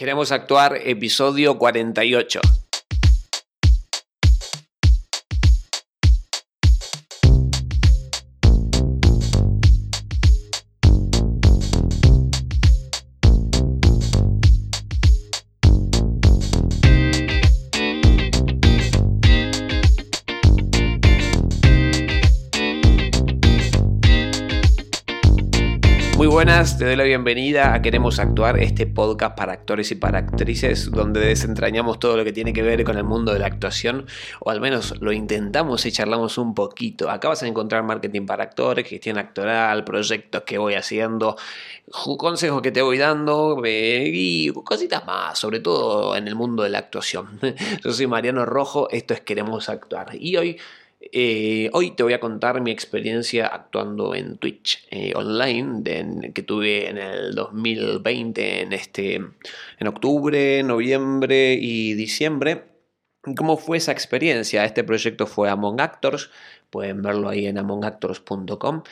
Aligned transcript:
Queremos 0.00 0.32
actuar 0.32 0.78
episodio 0.86 1.58
48. 1.58 2.40
Buenas, 26.40 26.78
te 26.78 26.86
doy 26.86 26.96
la 26.96 27.04
bienvenida 27.04 27.74
a 27.74 27.82
Queremos 27.82 28.18
Actuar, 28.18 28.58
este 28.60 28.86
podcast 28.86 29.36
para 29.36 29.52
actores 29.52 29.90
y 29.90 29.94
para 29.96 30.20
actrices, 30.20 30.90
donde 30.90 31.20
desentrañamos 31.20 31.98
todo 31.98 32.16
lo 32.16 32.24
que 32.24 32.32
tiene 32.32 32.54
que 32.54 32.62
ver 32.62 32.82
con 32.82 32.96
el 32.96 33.04
mundo 33.04 33.34
de 33.34 33.40
la 33.40 33.46
actuación, 33.46 34.06
o 34.40 34.48
al 34.48 34.58
menos 34.58 34.98
lo 35.02 35.12
intentamos 35.12 35.84
y 35.84 35.92
charlamos 35.92 36.38
un 36.38 36.54
poquito. 36.54 37.10
Acá 37.10 37.28
vas 37.28 37.42
a 37.42 37.46
encontrar 37.46 37.82
marketing 37.82 38.24
para 38.24 38.44
actores, 38.44 38.88
gestión 38.88 39.18
actoral, 39.18 39.84
proyectos 39.84 40.44
que 40.44 40.56
voy 40.56 40.76
haciendo, 40.76 41.36
consejos 42.16 42.62
que 42.62 42.72
te 42.72 42.80
voy 42.80 42.96
dando 42.96 43.60
eh, 43.62 44.10
y 44.10 44.50
cositas 44.64 45.04
más, 45.04 45.38
sobre 45.38 45.60
todo 45.60 46.16
en 46.16 46.26
el 46.26 46.36
mundo 46.36 46.62
de 46.62 46.70
la 46.70 46.78
actuación. 46.78 47.38
Yo 47.84 47.92
soy 47.92 48.06
Mariano 48.06 48.46
Rojo, 48.46 48.88
esto 48.88 49.12
es 49.12 49.20
Queremos 49.20 49.68
Actuar. 49.68 50.16
Y 50.18 50.38
hoy 50.38 50.58
eh, 51.00 51.70
hoy 51.72 51.92
te 51.92 52.02
voy 52.02 52.12
a 52.12 52.20
contar 52.20 52.60
mi 52.60 52.70
experiencia 52.70 53.46
actuando 53.46 54.14
en 54.14 54.36
Twitch 54.36 54.86
eh, 54.90 55.14
online 55.16 56.32
que 56.34 56.42
tuve 56.42 56.88
en 56.88 56.98
el 56.98 57.34
2020, 57.34 58.60
en, 58.60 58.72
este, 58.74 59.14
en 59.14 59.86
octubre, 59.86 60.62
noviembre 60.62 61.54
y 61.54 61.94
diciembre. 61.94 62.66
¿Cómo 63.36 63.56
fue 63.56 63.78
esa 63.78 63.92
experiencia? 63.92 64.64
Este 64.64 64.84
proyecto 64.84 65.26
fue 65.26 65.48
Among 65.48 65.80
Actors, 65.80 66.30
pueden 66.70 67.02
verlo 67.02 67.28
ahí 67.28 67.46
en 67.46 67.58
amongactors.com 67.58 68.82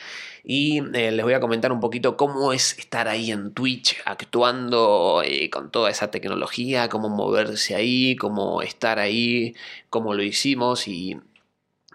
y 0.43 0.79
eh, 0.95 1.11
les 1.11 1.23
voy 1.23 1.33
a 1.33 1.39
comentar 1.39 1.71
un 1.71 1.79
poquito 1.79 2.17
cómo 2.17 2.53
es 2.53 2.77
estar 2.77 3.07
ahí 3.07 3.31
en 3.31 3.53
Twitch 3.53 3.97
actuando 4.05 5.23
con 5.51 5.71
toda 5.71 5.89
esa 5.89 6.11
tecnología, 6.11 6.89
cómo 6.89 7.09
moverse 7.09 7.75
ahí, 7.75 8.15
cómo 8.15 8.61
estar 8.61 8.99
ahí, 8.99 9.55
cómo 9.89 10.13
lo 10.13 10.21
hicimos 10.23 10.87
y 10.87 11.17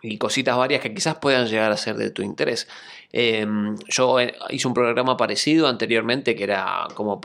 y 0.05 0.19
cositas 0.19 0.56
varias 0.56 0.83
que 0.83 0.94
quizás 0.94 1.16
puedan 1.16 1.47
llegar 1.48 1.72
a 1.72 1.77
ser 1.77 1.97
de 1.97 2.10
tu 2.10 2.22
interés. 2.22 2.69
Em, 3.12 3.77
yo 3.88 4.20
eh, 4.20 4.34
hice 4.50 4.69
un 4.69 4.74
programa 4.74 5.16
parecido 5.16 5.66
anteriormente 5.66 6.36
que 6.36 6.44
era 6.44 6.86
como, 6.94 7.20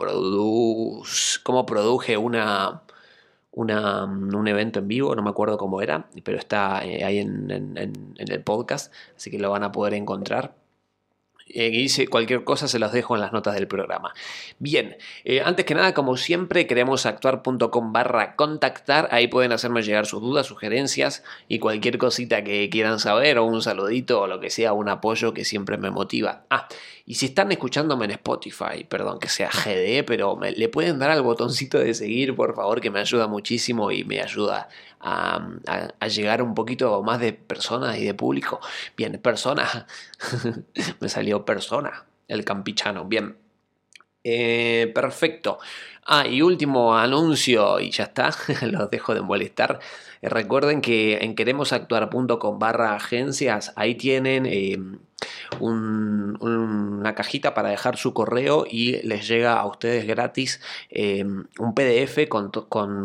como 1.44 1.66
produje 1.66 2.17
una, 2.17 2.83
una, 3.52 4.05
un 4.05 4.47
evento 4.47 4.80
en 4.80 4.88
vivo, 4.88 5.16
no 5.16 5.22
me 5.22 5.30
acuerdo 5.30 5.57
cómo 5.57 5.81
era, 5.81 6.07
pero 6.23 6.38
está 6.38 6.85
eh, 6.85 7.03
ahí 7.03 7.19
en, 7.19 7.52
en, 7.52 8.16
el 8.17 8.44
podcast, 8.44 8.94
así 9.17 9.30
que 9.30 9.39
lo 9.39 9.52
van 9.52 9.63
a 9.63 9.72
poder 9.72 9.94
encontrar. 9.94 10.55
Eh, 11.50 11.88
cualquier 12.09 12.44
cosa 12.44 12.67
se 12.67 12.80
los 12.80 12.92
dejo 12.92 13.16
en 13.16 13.22
las 13.22 13.33
notas 13.33 13.55
del 13.55 13.67
programa. 13.67 14.14
Bien, 14.59 14.97
eh, 15.23 15.42
antes 15.44 15.66
que 15.66 15.75
nada, 15.75 15.94
como 15.94 16.16
siempre, 16.17 16.67
queremos 16.67 17.06
actuar.com 17.06 17.91
barra 17.91 18.36
contactar. 18.36 19.09
Ahí 19.11 19.28
pueden 19.28 19.52
hacerme 19.52 19.81
llegar 19.81 20.06
sus 20.06 20.22
dudas, 20.22 20.47
sugerencias 20.47 21.23
y 21.47 21.59
cualquier 21.59 21.97
cosita 21.97 22.44
que 22.44 22.69
quieran 22.69 23.00
saber 23.00 23.38
o 23.39 23.45
un 23.45 23.61
saludito 23.61 24.22
o 24.22 24.28
lo 24.28 24.39
que 24.39 24.50
sea, 24.50 24.73
un 24.73 24.89
apoyo 24.89 25.33
que 25.33 25.45
siempre 25.45 25.78
me 25.78 25.89
motiva. 25.89 26.44
Ah, 26.50 26.67
y 27.06 27.16
si 27.16 27.25
están 27.25 27.52
escuchándome 27.52 28.06
en 28.06 28.11
Spotify, 28.11 28.84
perdón 28.88 29.19
que 29.19 29.30
sea 29.30 29.50
GD, 29.50 30.03
pero 30.06 30.39
le 30.39 30.69
pueden 30.69 31.00
dar 31.00 31.09
al 31.09 31.23
botoncito 31.23 31.80
de 31.80 31.95
seguir, 31.95 32.36
por 32.36 32.56
favor, 32.56 32.81
que 32.81 32.91
me 32.91 33.00
ayuda 33.00 33.25
muchísimo 33.25 33.91
y 33.91 34.03
me 34.03 34.22
ayuda 34.22 34.69
a, 35.00 36.08
llegar 36.08 36.42
un 36.42 36.53
poquito 36.53 37.02
más 37.03 37.19
de 37.19 37.33
personas 37.33 37.97
y 37.97 38.05
de 38.05 38.14
público. 38.14 38.59
Bien, 38.97 39.19
personas. 39.22 39.85
me 41.00 41.09
salió 41.09 41.46
persona, 41.46 42.06
el 42.28 42.44
campichano. 42.46 43.06
Bien. 43.06 43.38
Eh, 44.24 44.91
perfecto. 44.94 45.59
Ah, 46.06 46.28
y 46.28 46.41
último 46.41 46.97
anuncio, 46.97 47.79
y 47.79 47.91
ya 47.91 48.06
está, 48.06 48.31
los 48.63 48.90
dejo 48.90 49.13
de 49.13 49.22
molestar. 49.22 49.79
Eh, 50.22 50.29
recuerden 50.29 50.81
que 50.81 51.18
en 51.18 51.35
queremosactuar.com 51.35 52.59
barra 52.59 52.95
agencias, 52.95 53.74
ahí 53.75 53.95
tienen 53.95 54.45
eh, 54.45 54.78
una 55.60 57.16
cajita 57.16 57.54
para 57.54 57.70
dejar 57.70 57.98
su 57.98 58.14
correo 58.14 58.66
y 58.70 59.02
les 59.08 59.28
llega 59.28 59.60
a 59.60 59.66
ustedes 59.66 60.06
gratis 60.06 60.62
eh, 60.90 61.24
un 61.24 61.74
PDF 61.74 62.28
con, 62.28 62.52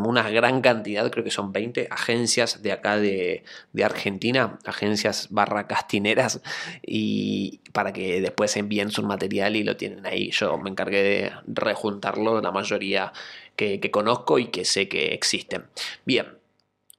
una 0.07 0.29
gran 0.31 0.61
cantidad, 0.61 1.11
creo 1.11 1.25
que 1.25 1.31
son 1.31 1.53
20 1.53 1.89
agencias 1.91 2.63
de 2.63 2.73
acá 2.73 2.97
de, 2.97 3.45
Argentina, 3.83 4.59
agencias 4.65 5.29
barra 5.31 5.67
castineras, 5.67 6.41
y 6.83 7.61
para 7.73 7.93
que 7.93 8.21
después 8.21 8.57
envíen 8.57 8.91
su 8.91 9.03
material 9.03 9.57
y 9.57 9.65
lo 9.65 9.77
tienen 9.77 10.07
ahí. 10.07 10.31
Yo 10.31 10.59
me 10.59 10.71
encargué 10.71 11.03
de 11.03 11.33
rejuntarlo, 11.47 12.41
la 12.41 12.53
mayoría 12.53 13.13
que, 13.57 13.81
que 13.81 13.91
conozco 13.91 14.39
y 14.39 14.47
que 14.47 14.65
sé 14.65 14.89
que 14.89 15.15
existen. 15.15 15.65
Bien. 16.05 16.27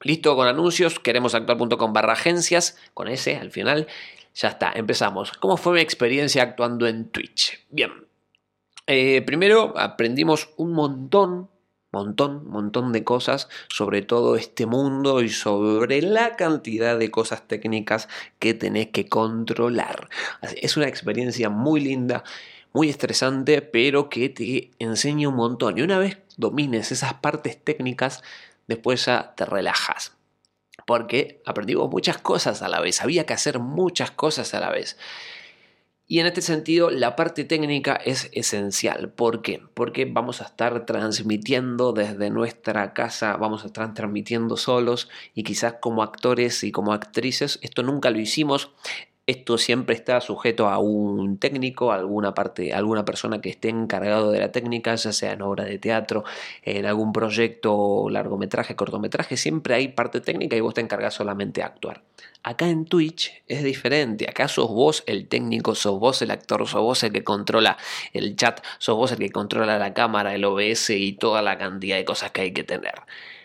Listo 0.01 0.35
con 0.35 0.47
anuncios, 0.47 0.99
queremos 0.99 1.33
actuar.com 1.33 1.93
barra 1.93 2.13
agencias, 2.13 2.77
con 2.93 3.07
ese 3.07 3.37
al 3.37 3.49
final. 3.49 3.87
Ya 4.35 4.49
está, 4.49 4.73
empezamos. 4.75 5.31
¿Cómo 5.31 5.55
fue 5.55 5.75
mi 5.75 5.79
experiencia 5.79 6.43
actuando 6.43 6.87
en 6.87 7.09
Twitch? 7.09 7.65
Bien, 7.69 7.91
eh, 8.85 9.21
primero 9.21 9.73
aprendimos 9.77 10.49
un 10.57 10.73
montón, 10.73 11.49
montón, 11.93 12.45
montón 12.45 12.91
de 12.91 13.05
cosas 13.05 13.47
sobre 13.69 14.01
todo 14.01 14.35
este 14.35 14.65
mundo 14.65 15.21
y 15.21 15.29
sobre 15.29 16.01
la 16.01 16.35
cantidad 16.35 16.99
de 16.99 17.09
cosas 17.11 17.47
técnicas 17.47 18.09
que 18.37 18.53
tenés 18.53 18.87
que 18.87 19.07
controlar. 19.07 20.09
Es 20.41 20.75
una 20.75 20.89
experiencia 20.89 21.49
muy 21.49 21.79
linda, 21.79 22.25
muy 22.73 22.89
estresante, 22.89 23.61
pero 23.61 24.09
que 24.09 24.27
te 24.27 24.71
enseña 24.79 25.29
un 25.29 25.35
montón. 25.35 25.77
Y 25.77 25.81
una 25.81 25.97
vez 25.97 26.17
domines 26.35 26.91
esas 26.91 27.13
partes 27.13 27.63
técnicas, 27.63 28.21
después 28.67 29.05
ya 29.05 29.33
te 29.37 29.45
relajas 29.45 30.11
porque 30.85 31.41
aprendimos 31.45 31.89
muchas 31.89 32.17
cosas 32.17 32.61
a 32.61 32.69
la 32.69 32.79
vez, 32.79 33.01
había 33.01 33.25
que 33.25 33.33
hacer 33.33 33.59
muchas 33.59 34.11
cosas 34.11 34.53
a 34.53 34.59
la 34.59 34.69
vez. 34.69 34.97
Y 36.07 36.19
en 36.19 36.27
este 36.27 36.43
sentido, 36.43 36.91
la 36.91 37.15
parte 37.15 37.45
técnica 37.45 37.95
es 37.95 38.29
esencial. 38.31 39.09
¿Por 39.09 39.41
qué? 39.41 39.63
Porque 39.73 40.05
vamos 40.05 40.39
a 40.39 40.45
estar 40.45 40.85
transmitiendo 40.85 41.93
desde 41.93 42.29
nuestra 42.29 42.93
casa, 42.93 43.37
vamos 43.37 43.63
a 43.63 43.67
estar 43.67 43.91
transmitiendo 43.95 44.55
solos 44.55 45.09
y 45.33 45.41
quizás 45.41 45.77
como 45.81 46.03
actores 46.03 46.63
y 46.63 46.71
como 46.71 46.93
actrices, 46.93 47.57
esto 47.63 47.81
nunca 47.81 48.11
lo 48.11 48.19
hicimos 48.19 48.71
esto 49.27 49.57
siempre 49.57 49.95
está 49.95 50.21
sujeto 50.21 50.67
a 50.67 50.77
un 50.77 51.37
técnico, 51.37 51.91
alguna 51.91 52.33
parte, 52.35 52.73
alguna 52.73 53.05
persona 53.05 53.41
que 53.41 53.49
esté 53.49 53.69
encargado 53.69 54.31
de 54.31 54.39
la 54.39 54.51
técnica, 54.51 54.93
ya 54.93 55.11
sea 55.11 55.31
en 55.31 55.41
obra 55.41 55.63
de 55.63 55.79
teatro, 55.79 56.23
en 56.61 56.85
algún 56.85 57.11
proyecto, 57.11 58.07
largometraje, 58.09 58.75
cortometraje, 58.75 59.35
siempre 59.35 59.73
hay 59.73 59.87
parte 59.87 60.21
técnica 60.21 60.55
y 60.55 60.61
vos 60.61 60.75
te 60.75 60.81
encargas 60.81 61.15
solamente 61.15 61.61
de 61.61 61.65
actuar. 61.65 62.03
Acá 62.43 62.69
en 62.69 62.85
Twitch 62.85 63.41
es 63.47 63.63
diferente, 63.63 64.29
acá 64.29 64.47
sos 64.47 64.69
vos 64.69 65.03
el 65.07 65.27
técnico, 65.27 65.73
sos 65.73 65.99
vos 65.99 66.21
el 66.21 66.29
actor, 66.29 66.67
sos 66.67 66.81
vos 66.81 67.03
el 67.03 67.11
que 67.11 67.23
controla 67.23 67.77
el 68.13 68.35
chat, 68.35 68.63
sos 68.77 68.95
vos 68.95 69.11
el 69.11 69.17
que 69.17 69.31
controla 69.31 69.79
la 69.79 69.95
cámara, 69.95 70.35
el 70.35 70.45
OBS 70.45 70.91
y 70.91 71.13
toda 71.13 71.41
la 71.41 71.57
cantidad 71.57 71.97
de 71.97 72.05
cosas 72.05 72.29
que 72.29 72.41
hay 72.41 72.51
que 72.51 72.63
tener. 72.63 72.93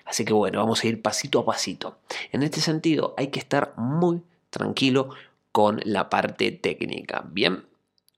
Así 0.04 0.26
que 0.26 0.34
bueno, 0.34 0.58
vamos 0.58 0.84
a 0.84 0.88
ir 0.88 1.00
pasito 1.00 1.38
a 1.38 1.46
pasito. 1.46 1.96
En 2.32 2.42
este 2.42 2.60
sentido, 2.60 3.14
hay 3.16 3.28
que 3.28 3.38
estar 3.38 3.72
muy 3.76 4.20
tranquilo, 4.50 5.10
con 5.52 5.80
la 5.84 6.08
parte 6.08 6.52
técnica. 6.52 7.24
Bien, 7.30 7.66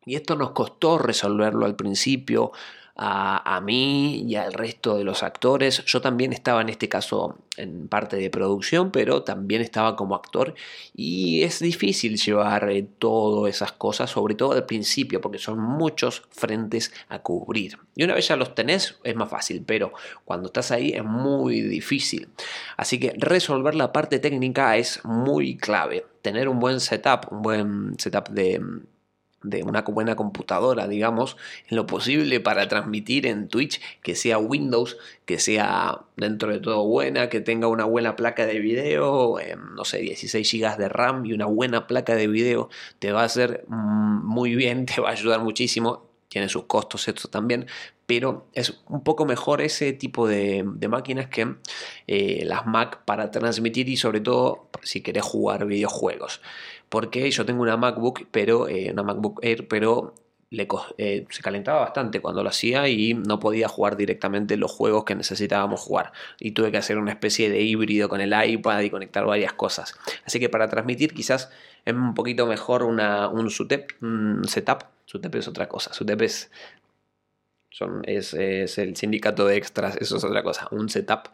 y 0.04 0.16
esto 0.16 0.36
nos 0.36 0.50
costó 0.50 0.98
resolverlo 0.98 1.64
al 1.64 1.76
principio 1.76 2.52
a, 2.96 3.60
mí 3.64 4.24
y 4.28 4.36
al 4.36 4.52
resto 4.52 4.96
de 4.96 5.04
los 5.04 5.22
actores. 5.22 5.84
Yo 5.86 6.00
también 6.00 6.32
estaba 6.32 6.60
en 6.60 6.68
este 6.68 6.88
caso 6.88 7.38
en 7.56 7.88
parte 7.88 8.16
de 8.16 8.30
producción, 8.30 8.90
pero 8.90 9.22
también 9.22 9.62
estaba 9.62 9.96
como 9.96 10.14
actor 10.14 10.54
y 10.94 11.42
es 11.42 11.60
difícil 11.60 12.16
llevar 12.16 12.70
eh, 12.70 12.86
todas 12.98 13.54
esas 13.54 13.72
cosas, 13.72 14.10
sobre 14.10 14.34
todo 14.34 14.52
al 14.52 14.66
principio, 14.66 15.20
porque 15.20 15.38
son 15.38 15.58
muchos 15.58 16.22
frentes 16.30 16.92
a 17.08 17.20
cubrir. 17.20 17.78
Y 17.94 18.04
una 18.04 18.14
vez 18.14 18.28
ya 18.28 18.36
los 18.36 18.54
tenés 18.54 18.98
es 19.04 19.16
más 19.16 19.28
fácil, 19.28 19.62
pero 19.66 19.92
cuando 20.24 20.46
estás 20.46 20.70
ahí 20.70 20.90
es 20.90 21.04
muy 21.04 21.60
difícil. 21.62 22.28
Así 22.76 22.98
que 22.98 23.14
resolver 23.18 23.74
la 23.74 23.92
parte 23.92 24.18
técnica 24.18 24.76
es 24.76 25.04
muy 25.04 25.56
clave. 25.56 26.06
Tener 26.22 26.48
un 26.48 26.60
buen 26.60 26.80
setup, 26.80 27.32
un 27.32 27.42
buen 27.42 27.98
setup 27.98 28.28
de 28.28 28.60
de 29.42 29.62
una 29.62 29.82
buena 29.82 30.16
computadora, 30.16 30.88
digamos, 30.88 31.36
en 31.68 31.76
lo 31.76 31.86
posible 31.86 32.40
para 32.40 32.68
transmitir 32.68 33.26
en 33.26 33.48
Twitch 33.48 33.80
que 34.02 34.14
sea 34.14 34.38
Windows, 34.38 34.96
que 35.24 35.38
sea 35.38 36.02
dentro 36.16 36.52
de 36.52 36.60
todo 36.60 36.84
buena, 36.86 37.28
que 37.28 37.40
tenga 37.40 37.68
una 37.68 37.84
buena 37.84 38.16
placa 38.16 38.46
de 38.46 38.58
video, 38.60 39.38
em, 39.40 39.74
no 39.74 39.84
sé, 39.84 39.98
16 39.98 40.50
GB 40.52 40.76
de 40.76 40.88
RAM 40.88 41.26
y 41.26 41.32
una 41.32 41.46
buena 41.46 41.86
placa 41.86 42.14
de 42.14 42.28
video, 42.28 42.68
te 42.98 43.12
va 43.12 43.22
a 43.22 43.24
hacer 43.24 43.64
mm, 43.68 44.24
muy 44.26 44.54
bien, 44.54 44.86
te 44.86 45.00
va 45.00 45.10
a 45.10 45.12
ayudar 45.12 45.40
muchísimo. 45.40 46.10
tiene 46.28 46.48
sus 46.48 46.64
costos 46.64 47.08
esto 47.08 47.28
también, 47.28 47.66
pero 48.06 48.46
es 48.54 48.80
un 48.88 49.02
poco 49.04 49.26
mejor 49.26 49.60
ese 49.60 49.92
tipo 49.92 50.26
de, 50.26 50.64
máquinas 50.88 51.28
que 51.28 51.56
eh, 52.06 52.44
las 52.46 52.66
Mac 52.66 53.04
para 53.04 53.30
transmitir 53.30 53.88
y 53.88 53.96
sobre 53.96 54.20
todo 54.20 54.68
si 54.82 55.02
querés 55.02 55.24
jugar 55.24 55.66
videojuegos. 55.66 56.40
Porque 56.92 57.30
yo 57.30 57.46
tengo 57.46 57.62
una 57.62 57.78
MacBook, 57.78 58.26
pero 58.30 58.68
eh, 58.68 58.90
una 58.92 59.02
MacBook 59.02 59.40
Air, 59.42 59.66
pero 59.66 60.12
eh, 60.98 61.24
se 61.30 61.42
calentaba 61.42 61.80
bastante 61.80 62.20
cuando 62.20 62.42
lo 62.42 62.50
hacía 62.50 62.86
y 62.86 63.14
no 63.14 63.40
podía 63.40 63.66
jugar 63.66 63.96
directamente 63.96 64.58
los 64.58 64.72
juegos 64.72 65.04
que 65.04 65.14
necesitábamos 65.14 65.80
jugar. 65.80 66.12
Y 66.38 66.50
tuve 66.50 66.70
que 66.70 66.76
hacer 66.76 66.98
una 66.98 67.10
especie 67.10 67.48
de 67.48 67.62
híbrido 67.62 68.10
con 68.10 68.20
el 68.20 68.34
iPad 68.34 68.80
y 68.80 68.90
conectar 68.90 69.24
varias 69.24 69.54
cosas. 69.54 69.94
Así 70.26 70.38
que 70.38 70.50
para 70.50 70.68
transmitir 70.68 71.14
quizás 71.14 71.50
es 71.86 71.94
un 71.94 72.12
poquito 72.12 72.46
mejor 72.46 72.82
una, 72.82 73.26
un, 73.28 73.48
un 74.02 74.44
setup. 74.46 74.84
SUTEP 75.06 75.34
es 75.36 75.48
otra 75.48 75.70
cosa. 75.70 75.94
SUTEP 75.94 76.20
es, 76.20 76.50
es, 78.04 78.34
es, 78.34 78.76
el 78.76 78.96
sindicato 78.96 79.46
de 79.46 79.56
extras, 79.56 79.96
eso 79.96 80.18
es 80.18 80.24
otra 80.24 80.42
cosa. 80.42 80.68
Un 80.72 80.90
setup 80.90 81.30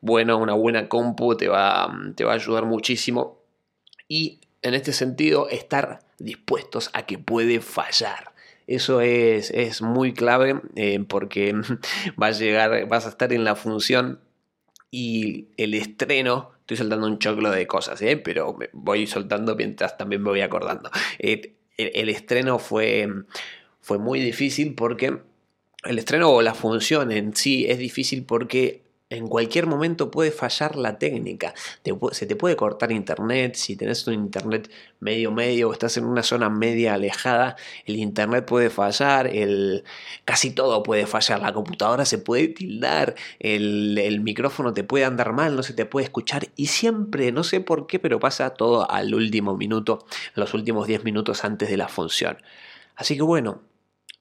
bueno, 0.00 0.36
una 0.38 0.54
buena 0.54 0.88
compu 0.88 1.36
te 1.36 1.46
va, 1.46 1.96
te 2.16 2.24
va 2.24 2.32
a 2.32 2.34
ayudar 2.34 2.66
muchísimo. 2.66 3.38
Y 4.08 4.40
en 4.62 4.74
este 4.74 4.92
sentido, 4.92 5.48
estar 5.48 6.00
dispuestos 6.18 6.90
a 6.92 7.06
que 7.06 7.18
puede 7.18 7.60
fallar. 7.60 8.32
Eso 8.66 9.00
es, 9.00 9.80
muy 9.80 10.12
clave 10.12 10.60
eh, 10.74 10.98
porque 11.06 11.54
va 12.20 12.28
a 12.28 12.32
llegar, 12.32 12.88
vas 12.88 13.06
a 13.06 13.10
estar 13.10 13.32
en 13.32 13.44
la 13.44 13.54
función 13.54 14.20
y 14.90 15.48
el 15.56 15.74
estreno, 15.74 16.52
estoy 16.60 16.78
soltando 16.78 17.06
un 17.06 17.18
choclo 17.18 17.50
de 17.50 17.66
cosas, 17.66 18.00
¿eh? 18.02 18.16
pero 18.16 18.56
voy 18.72 19.06
soltando 19.06 19.54
mientras 19.54 19.96
también 19.96 20.22
me 20.22 20.30
voy 20.30 20.40
acordando. 20.40 20.90
Eh, 21.18 21.54
el, 21.76 22.08
estreno 22.08 22.58
fue, 22.58 23.08
fue 23.80 23.98
muy 23.98 24.18
difícil 24.18 24.74
porque 24.74 25.18
el 25.84 25.98
estreno 25.98 26.30
o 26.30 26.42
la 26.42 26.54
función 26.54 27.12
en 27.12 27.36
sí 27.36 27.66
es 27.68 27.78
difícil 27.78 28.24
porque 28.24 28.85
en 29.08 29.28
cualquier 29.28 29.66
momento 29.66 30.10
puede 30.10 30.32
fallar 30.32 30.74
la 30.74 30.98
técnica. 30.98 31.54
se 32.10 32.26
te 32.26 32.36
puede 32.36 32.56
cortar 32.56 32.90
internet. 32.90 33.54
Si 33.54 33.76
tenés 33.76 34.06
un 34.08 34.14
internet 34.14 34.68
medio 34.98 35.30
medio 35.30 35.68
o 35.68 35.72
estás 35.72 35.96
en 35.96 36.04
una 36.04 36.24
zona 36.24 36.50
media 36.50 36.94
alejada, 36.94 37.56
el 37.84 37.96
internet 37.96 38.44
puede 38.46 38.68
fallar. 38.68 39.28
El, 39.28 39.84
casi 40.24 40.50
todo 40.50 40.82
puede 40.82 41.06
fallar. 41.06 41.40
La 41.40 41.52
computadora 41.52 42.04
se 42.04 42.18
puede 42.18 42.48
tildar. 42.48 43.14
El, 43.38 43.96
el 43.98 44.20
micrófono 44.20 44.74
te 44.74 44.82
puede 44.82 45.04
andar 45.04 45.32
mal, 45.32 45.54
no 45.54 45.62
se 45.62 45.72
te 45.72 45.86
puede 45.86 46.04
escuchar. 46.04 46.48
Y 46.56 46.66
siempre, 46.66 47.30
no 47.30 47.44
sé 47.44 47.60
por 47.60 47.86
qué, 47.86 48.00
pero 48.00 48.18
pasa 48.18 48.50
todo 48.50 48.90
al 48.90 49.14
último 49.14 49.56
minuto, 49.56 50.04
los 50.34 50.52
últimos 50.54 50.88
10 50.88 51.04
minutos 51.04 51.44
antes 51.44 51.70
de 51.70 51.76
la 51.76 51.88
función. 51.88 52.38
Así 52.96 53.16
que 53.16 53.22
bueno, 53.22 53.62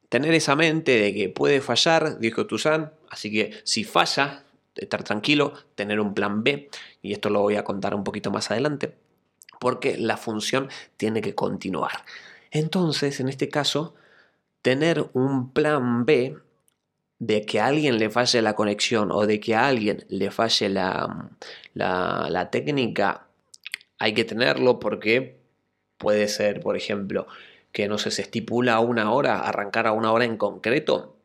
tener 0.09 0.33
esa 0.33 0.55
mente 0.55 0.99
de 0.99 1.13
que 1.13 1.29
puede 1.29 1.59
fallar, 1.61 2.19
dijo 2.19 2.45
Tuzán. 2.45 2.93
Así 3.09 3.31
que 3.31 3.51
si 3.63 3.83
falla, 3.83 4.44
estar 4.75 5.03
tranquilo, 5.03 5.53
tener 5.75 5.99
un 5.99 6.13
plan 6.13 6.43
B, 6.43 6.69
y 7.01 7.13
esto 7.13 7.29
lo 7.29 7.41
voy 7.41 7.55
a 7.55 7.63
contar 7.63 7.95
un 7.95 8.03
poquito 8.03 8.31
más 8.31 8.51
adelante, 8.51 8.95
porque 9.59 9.97
la 9.97 10.17
función 10.17 10.69
tiene 10.97 11.21
que 11.21 11.35
continuar. 11.35 12.03
Entonces, 12.51 13.19
en 13.19 13.29
este 13.29 13.49
caso, 13.49 13.95
tener 14.61 15.09
un 15.13 15.51
plan 15.51 16.05
B 16.05 16.37
de 17.19 17.45
que 17.45 17.59
a 17.59 17.67
alguien 17.67 17.97
le 17.97 18.09
falle 18.09 18.41
la 18.41 18.55
conexión 18.55 19.11
o 19.11 19.25
de 19.25 19.39
que 19.39 19.55
a 19.55 19.67
alguien 19.67 20.05
le 20.09 20.31
falle 20.31 20.69
la, 20.69 21.29
la, 21.73 22.49
técnica, 22.51 23.27
hay 23.99 24.13
que 24.13 24.25
tenerlo 24.25 24.79
porque 24.79 25.37
puede 25.97 26.27
ser, 26.27 26.61
por 26.61 26.75
ejemplo, 26.75 27.27
que 27.71 27.87
no 27.87 27.97
se 27.97 28.09
estipula 28.09 28.79
una 28.79 29.11
hora, 29.11 29.39
arrancar 29.39 29.87
a 29.87 29.91
una 29.91 30.11
hora 30.11 30.25
en 30.25 30.37
concreto 30.37 31.15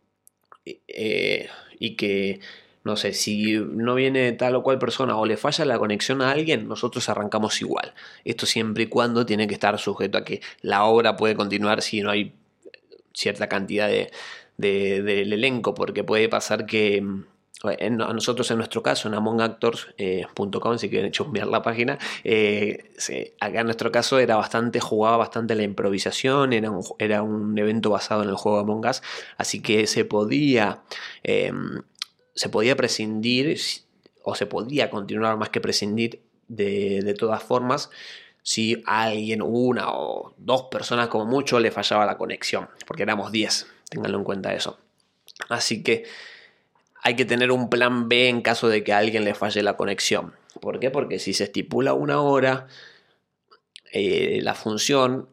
eh, 0.65 1.49
y 1.79 1.97
que 1.97 2.41
no 2.83 2.97
sé, 2.97 3.13
si 3.13 3.59
no 3.59 3.95
viene 3.95 4.33
tal 4.33 4.55
o 4.55 4.63
cual 4.63 4.79
persona 4.79 5.17
o 5.17 5.27
le 5.27 5.37
falla 5.37 5.65
la 5.65 5.79
conexión 5.79 6.23
a 6.23 6.31
alguien, 6.31 6.67
nosotros 6.67 7.09
arrancamos 7.09 7.61
igual. 7.61 7.93
Esto 8.25 8.47
siempre 8.47 8.85
y 8.85 8.87
cuando 8.87 9.27
tiene 9.27 9.47
que 9.47 9.55
estar 9.55 9.79
sujeto 9.79 10.19
a 10.19 10.25
que 10.25 10.41
la 10.63 10.85
obra 10.85 11.17
puede 11.17 11.35
continuar 11.35 11.83
si 11.83 12.01
no 12.01 12.11
hay 12.11 12.35
cierta 13.13 13.49
cantidad 13.49 13.89
de, 13.89 14.11
del 14.57 15.33
elenco, 15.33 15.75
porque 15.75 16.05
puede 16.05 16.29
pasar 16.29 16.67
que 16.67 17.05
a 17.63 17.89
nosotros 17.91 18.51
en 18.51 18.57
nuestro 18.57 18.83
caso 18.83 19.09
en 19.09 19.15
amongactors.com, 19.15 20.79
si 20.79 20.89
quieren 20.89 21.13
chusmear 21.13 21.47
la 21.47 21.61
página, 21.61 21.99
eh, 22.25 22.91
acá 23.39 23.61
en 23.61 23.67
nuestro 23.67 23.93
caso 23.93 24.19
era 24.19 24.37
bastante, 24.37 24.81
jugaba 24.81 25.19
bastante 25.19 25.55
la 25.55 25.63
improvisación, 25.63 26.55
era 26.55 26.71
un, 26.71 26.83
era 26.99 27.23
un 27.23 27.59
evento 27.59 27.91
basado 27.91 28.23
en 28.23 28.31
el 28.31 28.37
juego 28.37 28.61
Among 28.61 28.87
Us, 28.87 29.03
así 29.37 29.61
que 29.61 29.87
se 29.87 30.07
podía 30.07 30.81
em, 31.23 31.83
se 32.41 32.49
podía 32.49 32.75
prescindir 32.75 33.61
o 34.23 34.35
se 34.35 34.47
podía 34.47 34.89
continuar 34.89 35.37
más 35.37 35.51
que 35.51 35.61
prescindir 35.61 36.23
de, 36.49 37.15
todas 37.19 37.43
formas 37.43 37.91
si 38.43 38.83
alguien, 38.87 39.43
una 39.43 39.91
o 39.91 40.33
dos 40.39 40.63
personas 40.71 41.09
como 41.09 41.27
mucho, 41.27 41.61
le 41.61 41.71
fallaba 41.71 42.07
la 42.07 42.17
conexión, 42.17 42.71
porque 42.87 43.03
éramos 43.03 43.31
10, 43.31 43.67
ténganlo 43.91 44.17
en 44.17 44.25
cuenta 44.25 44.55
eso. 44.55 44.79
Así 45.51 45.83
que 45.83 46.05
hay 47.03 47.15
que 47.15 47.27
tener 47.27 47.53
un 47.53 47.69
plan 47.69 48.09
B 48.09 48.31
en 48.31 48.41
caso 48.41 48.71
de 48.71 48.85
que 48.85 48.95
a 48.95 48.99
alguien 48.99 49.25
le 49.25 49.35
falle 49.35 49.63
la 49.63 49.77
conexión. 49.77 50.33
¿Por 50.63 50.81
qué? 50.81 50.91
Porque 50.91 51.19
si 51.19 51.35
se 51.35 51.45
estipula 51.45 51.93
una 51.93 52.23
hora, 52.23 52.69
eh, 53.93 54.41
la 54.41 54.55
función, 54.55 55.29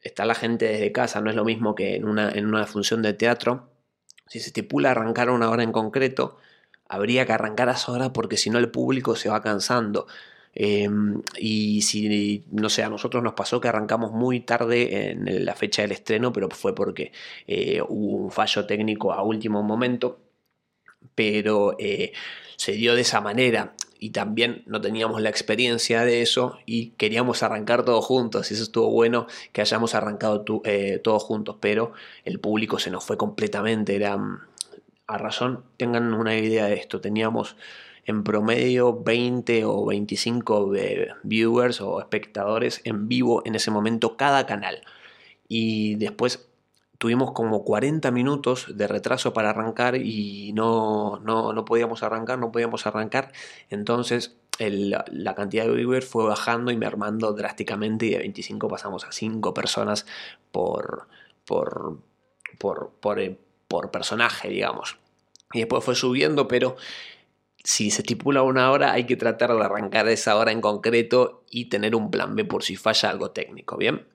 está 0.00 0.24
la 0.24 0.36
gente 0.36 0.66
desde 0.66 0.92
casa, 0.92 1.20
no 1.20 1.28
es 1.28 1.34
lo 1.34 1.44
mismo 1.44 1.74
que 1.74 1.96
en 1.96 2.04
una, 2.04 2.30
en 2.30 2.46
una 2.46 2.68
función 2.68 3.02
de 3.02 3.14
teatro, 3.14 3.68
si 4.26 4.40
se 4.40 4.48
estipula 4.48 4.90
arrancar 4.90 5.30
una 5.30 5.50
hora 5.50 5.62
en 5.62 5.72
concreto, 5.72 6.36
habría 6.88 7.26
que 7.26 7.32
arrancar 7.32 7.68
a 7.68 7.72
esa 7.72 7.92
hora 7.92 8.12
porque 8.12 8.36
si 8.36 8.50
no 8.50 8.58
el 8.58 8.70
público 8.70 9.16
se 9.16 9.28
va 9.28 9.42
cansando. 9.42 10.06
Em, 10.58 11.22
y 11.38 11.82
si, 11.82 12.44
no 12.50 12.70
sé, 12.70 12.82
a 12.82 12.88
nosotros 12.88 13.22
nos 13.22 13.34
pasó 13.34 13.60
que 13.60 13.68
arrancamos 13.68 14.12
muy 14.12 14.40
tarde 14.40 15.10
en 15.10 15.44
la 15.44 15.54
fecha 15.54 15.82
del 15.82 15.92
estreno, 15.92 16.32
pero 16.32 16.48
fue 16.48 16.74
porque 16.74 17.12
eh, 17.46 17.82
hubo 17.86 18.16
un 18.16 18.30
fallo 18.30 18.66
técnico 18.66 19.12
a 19.12 19.22
último 19.22 19.62
momento, 19.62 20.18
pero 21.16 21.74
eh, 21.80 22.12
se 22.54 22.72
dio 22.72 22.94
de 22.94 23.00
esa 23.00 23.20
manera 23.20 23.74
y 23.98 24.10
también 24.10 24.62
no 24.66 24.80
teníamos 24.80 25.20
la 25.20 25.30
experiencia 25.30 26.04
de 26.04 26.22
eso 26.22 26.58
y 26.66 26.90
queríamos 26.90 27.42
arrancar 27.42 27.84
todos 27.84 28.04
juntos 28.04 28.50
y 28.50 28.54
eso 28.54 28.62
estuvo 28.62 28.90
bueno 28.90 29.26
que 29.52 29.62
hayamos 29.62 29.96
arrancado 29.96 30.44
eh, 30.64 31.00
todos 31.02 31.24
juntos, 31.24 31.56
pero 31.60 31.92
el 32.24 32.38
público 32.38 32.78
se 32.78 32.90
nos 32.90 33.04
fue 33.04 33.16
completamente, 33.16 33.96
era 33.96 34.18
a 35.08 35.18
razón, 35.18 35.64
tengan 35.76 36.14
una 36.14 36.36
idea 36.36 36.66
de 36.66 36.74
esto, 36.74 37.00
teníamos 37.00 37.56
en 38.04 38.22
promedio 38.22 39.02
20 39.02 39.64
o 39.64 39.86
25 39.86 40.74
eh, 40.76 41.08
viewers 41.24 41.80
o 41.80 41.98
espectadores 41.98 42.80
en 42.84 43.08
vivo 43.08 43.42
en 43.44 43.54
ese 43.54 43.70
momento 43.70 44.16
cada 44.16 44.46
canal 44.46 44.82
y 45.48 45.96
después 45.96 46.45
tuvimos 46.98 47.32
como 47.32 47.64
40 47.64 48.10
minutos 48.10 48.66
de 48.76 48.86
retraso 48.86 49.32
para 49.32 49.50
arrancar 49.50 49.96
y 49.96 50.52
no, 50.52 51.20
no, 51.20 51.64
podíamos 51.64 52.02
arrancar, 52.02 52.38
no 52.38 52.52
podíamos 52.52 52.86
arrancar. 52.86 53.32
Entonces 53.70 54.36
la 54.58 55.34
cantidad 55.34 55.66
de 55.66 55.74
viewers 55.74 56.06
fue 56.06 56.24
bajando 56.24 56.70
y 56.70 56.76
mermando 56.76 57.32
drásticamente 57.32 58.06
y 58.06 58.10
de 58.10 58.18
25 58.18 58.68
pasamos 58.68 59.04
a 59.04 59.12
5 59.12 59.52
personas 59.52 60.06
por, 60.50 61.08
por, 61.44 61.98
por, 62.58 62.92
por, 63.00 63.20
eh, 63.20 63.38
por 63.68 63.90
personaje, 63.90 64.48
digamos. 64.48 64.98
Y 65.52 65.60
después 65.60 65.84
fue 65.84 65.94
subiendo, 65.94 66.48
pero 66.48 66.76
si 67.62 67.90
se 67.90 68.02
estipula 68.02 68.42
una 68.42 68.70
hora, 68.70 68.92
hay 68.92 69.04
que 69.06 69.16
tratar 69.16 69.52
de 69.52 69.64
arrancar 69.64 70.08
esa 70.08 70.36
hora 70.36 70.52
en 70.52 70.60
concreto 70.60 71.44
y 71.50 71.68
tener 71.68 71.94
un 71.94 72.10
plan 72.10 72.34
B 72.34 72.44
por 72.44 72.62
si 72.62 72.76
falla 72.76 73.10
algo 73.10 73.32
técnico, 73.32 73.76
¿bien? 73.76 74.06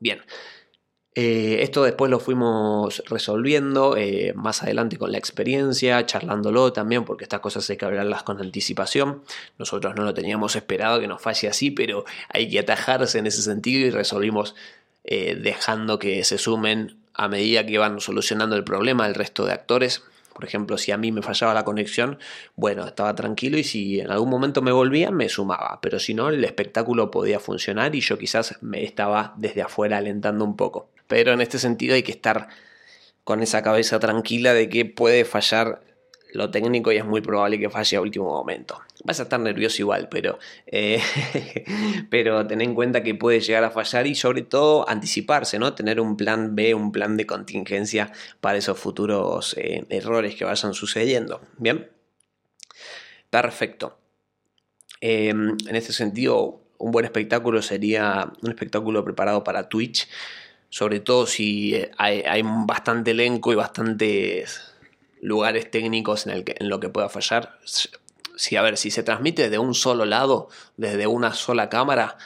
Bien. 0.00 0.22
Eh, 1.14 1.58
esto 1.62 1.82
después 1.84 2.10
lo 2.10 2.20
fuimos 2.20 3.02
resolviendo 3.06 3.98
eh, 3.98 4.32
más 4.34 4.62
adelante 4.62 4.96
con 4.96 5.12
la 5.12 5.18
experiencia, 5.18 6.06
charlándolo 6.06 6.72
también, 6.72 7.04
porque 7.04 7.24
estas 7.24 7.40
cosas 7.40 7.68
hay 7.68 7.76
que 7.76 7.84
hablarlas 7.84 8.22
con 8.22 8.40
anticipación. 8.40 9.22
Nosotros 9.58 9.94
no 9.94 10.04
lo 10.04 10.14
teníamos 10.14 10.56
esperado 10.56 11.00
que 11.00 11.06
nos 11.06 11.20
falle 11.20 11.48
así, 11.48 11.70
pero 11.70 12.06
hay 12.30 12.48
que 12.48 12.60
atajarse 12.60 13.18
en 13.18 13.26
ese 13.26 13.42
sentido 13.42 13.86
y 13.86 13.90
resolvimos 13.90 14.54
eh, 15.04 15.34
dejando 15.34 15.98
que 15.98 16.24
se 16.24 16.38
sumen 16.38 16.96
a 17.14 17.28
medida 17.28 17.66
que 17.66 17.72
iban 17.72 18.00
solucionando 18.00 18.56
el 18.56 18.64
problema 18.64 19.06
el 19.06 19.14
resto 19.14 19.44
de 19.44 19.52
actores. 19.52 20.02
Por 20.32 20.46
ejemplo, 20.46 20.78
si 20.78 20.92
a 20.92 20.96
mí 20.96 21.12
me 21.12 21.20
fallaba 21.20 21.52
la 21.52 21.64
conexión, 21.64 22.18
bueno, 22.56 22.86
estaba 22.86 23.14
tranquilo 23.14 23.58
y 23.58 23.64
si 23.64 24.00
en 24.00 24.10
algún 24.10 24.30
momento 24.30 24.62
me 24.62 24.72
volvía, 24.72 25.10
me 25.10 25.28
sumaba. 25.28 25.78
Pero 25.82 25.98
si 25.98 26.14
no, 26.14 26.30
el 26.30 26.42
espectáculo 26.42 27.10
podía 27.10 27.38
funcionar 27.38 27.94
y 27.94 28.00
yo 28.00 28.16
quizás 28.16 28.56
me 28.62 28.82
estaba 28.82 29.34
desde 29.36 29.60
afuera 29.60 29.98
alentando 29.98 30.46
un 30.46 30.56
poco. 30.56 30.88
Pero 31.12 31.34
en 31.34 31.42
este 31.42 31.58
sentido 31.58 31.94
hay 31.94 32.02
que 32.02 32.12
estar 32.12 32.48
con 33.22 33.42
esa 33.42 33.62
cabeza 33.62 34.00
tranquila 34.00 34.54
de 34.54 34.70
que 34.70 34.86
puede 34.86 35.26
fallar 35.26 35.82
lo 36.32 36.50
técnico 36.50 36.90
y 36.90 36.96
es 36.96 37.04
muy 37.04 37.20
probable 37.20 37.58
que 37.58 37.68
falle 37.68 37.98
a 37.98 38.00
último 38.00 38.24
momento. 38.24 38.80
Vas 39.04 39.20
a 39.20 39.24
estar 39.24 39.38
nervioso 39.38 39.82
igual, 39.82 40.08
pero, 40.10 40.38
eh, 40.64 41.02
pero 42.10 42.46
ten 42.46 42.62
en 42.62 42.74
cuenta 42.74 43.02
que 43.02 43.14
puede 43.14 43.40
llegar 43.40 43.62
a 43.62 43.70
fallar 43.70 44.06
y 44.06 44.14
sobre 44.14 44.40
todo 44.40 44.88
anticiparse, 44.88 45.58
¿no? 45.58 45.74
Tener 45.74 46.00
un 46.00 46.16
plan 46.16 46.56
B, 46.56 46.74
un 46.74 46.92
plan 46.92 47.18
de 47.18 47.26
contingencia 47.26 48.10
para 48.40 48.56
esos 48.56 48.78
futuros 48.78 49.54
eh, 49.58 49.84
errores 49.90 50.34
que 50.34 50.46
vayan 50.46 50.72
sucediendo. 50.72 51.42
Bien. 51.58 51.90
Perfecto. 53.28 53.98
Em, 55.02 55.58
en 55.68 55.76
este 55.76 55.92
sentido, 55.92 56.62
un 56.78 56.90
buen 56.90 57.04
espectáculo 57.04 57.60
sería 57.60 58.32
un 58.40 58.48
espectáculo 58.48 59.04
preparado 59.04 59.44
para 59.44 59.68
Twitch, 59.68 60.08
sobre 60.72 61.00
todo 61.00 61.26
si 61.26 61.76
hay, 61.98 62.22
hay 62.22 62.42
bastante 62.42 63.10
elenco 63.10 63.52
y 63.52 63.56
bastantes 63.56 64.72
lugares 65.20 65.70
técnicos 65.70 66.26
en, 66.26 66.32
el 66.32 66.44
que, 66.44 66.56
en 66.58 66.70
lo 66.70 66.80
que 66.80 66.88
pueda 66.88 67.10
fallar. 67.10 67.58
Si, 68.36 68.56
a 68.56 68.62
ver, 68.62 68.78
si 68.78 68.90
se 68.90 69.02
transmite 69.02 69.50
de 69.50 69.58
un 69.58 69.74
solo 69.74 70.06
lado, 70.06 70.48
desde 70.78 71.06
una 71.06 71.34
sola 71.34 71.68
cámara, 71.68 72.16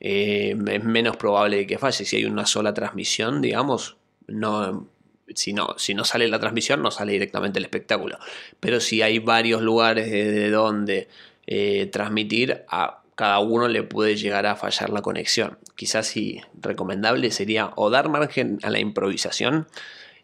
eh, 0.00 0.54
es 0.70 0.84
menos 0.84 1.16
probable 1.16 1.66
que 1.66 1.78
falle. 1.78 2.04
Si 2.04 2.16
hay 2.16 2.26
una 2.26 2.44
sola 2.44 2.74
transmisión, 2.74 3.40
digamos, 3.40 3.96
no, 4.26 4.86
si, 5.34 5.54
no, 5.54 5.74
si 5.78 5.94
no 5.94 6.04
sale 6.04 6.28
la 6.28 6.38
transmisión, 6.38 6.82
no 6.82 6.90
sale 6.90 7.12
directamente 7.12 7.58
el 7.58 7.64
espectáculo. 7.64 8.18
Pero 8.60 8.80
si 8.80 9.00
hay 9.00 9.18
varios 9.18 9.62
lugares 9.62 10.10
de 10.10 10.50
donde 10.50 11.08
eh, 11.46 11.86
transmitir, 11.86 12.66
a 12.68 13.00
cada 13.14 13.38
uno 13.38 13.68
le 13.68 13.82
puede 13.82 14.16
llegar 14.16 14.46
a 14.46 14.56
fallar 14.56 14.90
la 14.90 15.02
conexión. 15.02 15.58
Quizás 15.76 16.06
si 16.06 16.40
recomendable 16.60 17.30
sería 17.30 17.72
o 17.76 17.90
dar 17.90 18.08
margen 18.08 18.58
a 18.62 18.70
la 18.70 18.80
improvisación. 18.80 19.66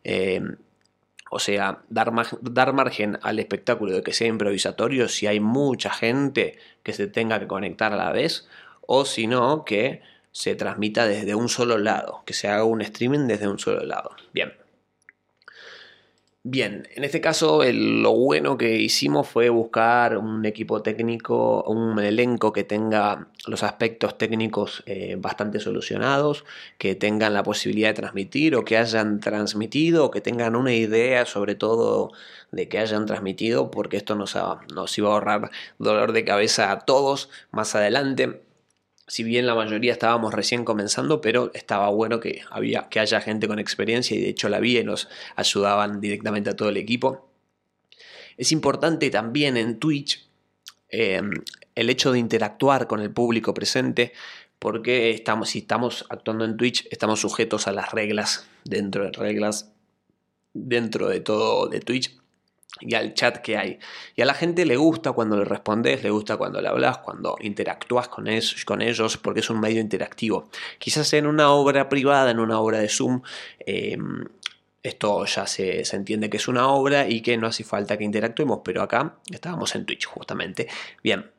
Eh, 0.04 0.40
o 1.30 1.38
sea, 1.38 1.82
dar, 1.88 2.12
dar 2.40 2.72
margen 2.72 3.18
al 3.22 3.38
espectáculo 3.38 3.92
de 3.92 4.02
que 4.02 4.12
sea 4.12 4.26
improvisatorio 4.26 5.08
si 5.08 5.28
hay 5.28 5.38
mucha 5.38 5.90
gente 5.90 6.58
que 6.82 6.92
se 6.92 7.06
tenga 7.06 7.38
que 7.38 7.46
conectar 7.46 7.92
a 7.92 7.96
la 7.96 8.10
vez, 8.10 8.48
o 8.80 9.04
si 9.04 9.28
no, 9.28 9.64
que 9.64 10.02
se 10.32 10.56
transmita 10.56 11.06
desde 11.06 11.36
un 11.36 11.48
solo 11.48 11.78
lado, 11.78 12.22
que 12.26 12.34
se 12.34 12.48
haga 12.48 12.64
un 12.64 12.80
streaming 12.80 13.28
desde 13.28 13.46
un 13.46 13.60
solo 13.60 13.84
lado. 13.84 14.10
Bien. 14.32 14.59
Bien, 16.42 16.88
en 16.94 17.04
este 17.04 17.20
caso 17.20 17.62
lo 17.70 18.12
bueno 18.14 18.56
que 18.56 18.76
hicimos 18.76 19.28
fue 19.28 19.50
buscar 19.50 20.16
un 20.16 20.46
equipo 20.46 20.80
técnico, 20.80 21.62
un 21.64 21.98
elenco 21.98 22.50
que 22.54 22.64
tenga 22.64 23.28
los 23.46 23.62
aspectos 23.62 24.16
técnicos 24.16 24.82
eh, 24.86 25.16
bastante 25.18 25.60
solucionados, 25.60 26.46
que 26.78 26.94
tengan 26.94 27.34
la 27.34 27.42
posibilidad 27.42 27.90
de 27.90 27.94
transmitir 27.94 28.56
o 28.56 28.64
que 28.64 28.78
hayan 28.78 29.20
transmitido 29.20 30.06
o 30.06 30.10
que 30.10 30.22
tengan 30.22 30.56
una 30.56 30.72
idea 30.72 31.26
sobre 31.26 31.56
todo 31.56 32.12
de 32.52 32.68
que 32.70 32.78
hayan 32.78 33.04
transmitido, 33.04 33.70
porque 33.70 33.98
esto 33.98 34.14
nos, 34.14 34.34
nos 34.72 34.96
iba 34.96 35.10
a 35.10 35.12
ahorrar 35.12 35.50
dolor 35.78 36.12
de 36.12 36.24
cabeza 36.24 36.72
a 36.72 36.80
todos 36.80 37.28
más 37.50 37.74
adelante 37.74 38.40
si 39.10 39.24
bien 39.24 39.44
la 39.44 39.56
mayoría 39.56 39.90
estábamos 39.90 40.32
recién 40.32 40.64
comenzando, 40.64 41.20
pero 41.20 41.50
estaba 41.52 41.88
bueno 41.88 42.20
que, 42.20 42.42
había, 42.48 42.88
que 42.88 43.00
haya 43.00 43.20
gente 43.20 43.48
con 43.48 43.58
experiencia 43.58 44.16
y 44.16 44.20
de 44.20 44.28
hecho 44.28 44.48
la 44.48 44.60
vi 44.60 44.78
y 44.78 44.84
nos 44.84 45.08
ayudaban 45.34 46.00
directamente 46.00 46.50
a 46.50 46.54
todo 46.54 46.68
el 46.68 46.76
equipo. 46.76 47.28
Es 48.36 48.52
importante 48.52 49.10
también 49.10 49.56
en 49.56 49.80
Twitch 49.80 50.28
em, 50.88 51.32
el 51.74 51.90
hecho 51.90 52.12
de 52.12 52.20
interactuar 52.20 52.86
con 52.86 53.00
el 53.00 53.10
público 53.10 53.52
presente, 53.52 54.12
porque 54.60 55.10
estamos, 55.10 55.50
si 55.50 55.58
estamos 55.58 56.06
actuando 56.08 56.44
en 56.44 56.56
Twitch, 56.56 56.86
estamos 56.92 57.20
sujetos 57.20 57.66
a 57.66 57.72
las 57.72 57.90
reglas 57.90 58.46
dentro 58.64 59.02
de 59.02 59.10
reglas 59.10 59.72
dentro 60.52 61.08
de 61.08 61.18
todo 61.18 61.66
de 61.66 61.80
Twitch 61.80 62.16
y 62.80 62.94
al 62.94 63.14
chat 63.14 63.38
que 63.38 63.56
hay. 63.56 63.78
Y 64.16 64.22
a 64.22 64.24
la 64.24 64.34
gente 64.34 64.64
le 64.64 64.76
gusta 64.76 65.12
cuando 65.12 65.36
le 65.36 65.44
respondes, 65.44 66.02
le 66.02 66.10
gusta 66.10 66.36
cuando 66.36 66.60
le 66.60 66.68
hablas, 66.68 66.98
cuando 66.98 67.36
interactúas 67.40 68.08
con, 68.08 68.26
con 68.64 68.82
ellos, 68.82 69.16
porque 69.18 69.40
es 69.40 69.50
un 69.50 69.60
medio 69.60 69.80
interactivo. 69.80 70.50
Quizás 70.78 71.12
en 71.12 71.26
una 71.26 71.50
obra 71.50 71.88
privada, 71.88 72.30
en 72.30 72.38
una 72.38 72.60
obra 72.60 72.78
de 72.78 72.88
Zoom, 72.88 73.22
em, 73.60 74.24
esto 74.82 75.24
ya 75.26 75.46
se, 75.46 75.84
se, 75.84 75.96
entiende 75.96 76.30
que 76.30 76.38
es 76.38 76.48
una 76.48 76.68
obra 76.68 77.06
y 77.08 77.20
que 77.20 77.36
no 77.36 77.46
hace 77.46 77.64
falta 77.64 77.98
que 77.98 78.04
interactuemos, 78.04 78.60
pero 78.64 78.82
acá 78.82 79.16
estábamos 79.30 79.74
en 79.74 79.84
Twitch 79.84 80.06
justamente. 80.06 80.68
Bien, 81.02 81.30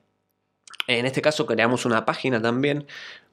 en 0.88 1.06
este 1.06 1.22
caso 1.22 1.46
creamos 1.46 1.86
una 1.86 2.06
página 2.06 2.42
también. 2.42 2.88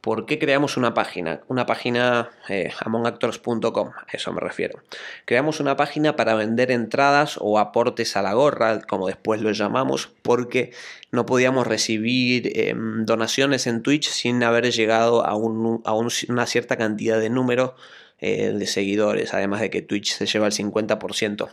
¿Por 0.09 0.25
qué 0.25 0.39
creamos 0.39 0.79
una 0.79 0.95
página? 0.95 1.43
Una 1.49 1.67
página 1.67 2.31
eh, 2.49 2.73
amongactors.com, 2.81 3.91
a 3.91 4.07
eso 4.11 4.33
me 4.33 4.41
refiero. 4.41 4.83
Creamos 5.27 5.61
una 5.61 5.77
página 5.77 6.17
para 6.17 6.35
vender 6.35 6.71
entradas 6.71 7.37
o 7.39 7.59
aportes 7.59 8.17
a 8.17 8.23
la 8.23 8.33
gorra, 8.33 8.81
como 8.81 9.09
después 9.09 9.43
lo 9.43 9.53
llamamos, 9.53 10.09
porque 10.23 10.73
no 11.11 11.27
podíamos 11.27 11.67
recibir 11.67 12.59
em, 12.59 13.05
donaciones 13.05 13.67
en 13.67 13.83
Twitch 13.83 14.09
sin 14.09 14.43
haber 14.43 14.73
llegado 14.73 15.27
a, 15.27 15.37
una 15.37 16.47
cierta 16.47 16.79
cantidad 16.79 17.21
de 17.21 17.29
número 17.29 17.75
eh, 18.19 18.53
de 18.53 18.67
seguidores, 18.67 19.35
además 19.35 19.61
de 19.61 19.69
que 19.69 19.83
Twitch 19.83 20.15
se 20.15 20.25
lleva 20.25 20.47
el 20.47 20.55
50% 20.55 21.51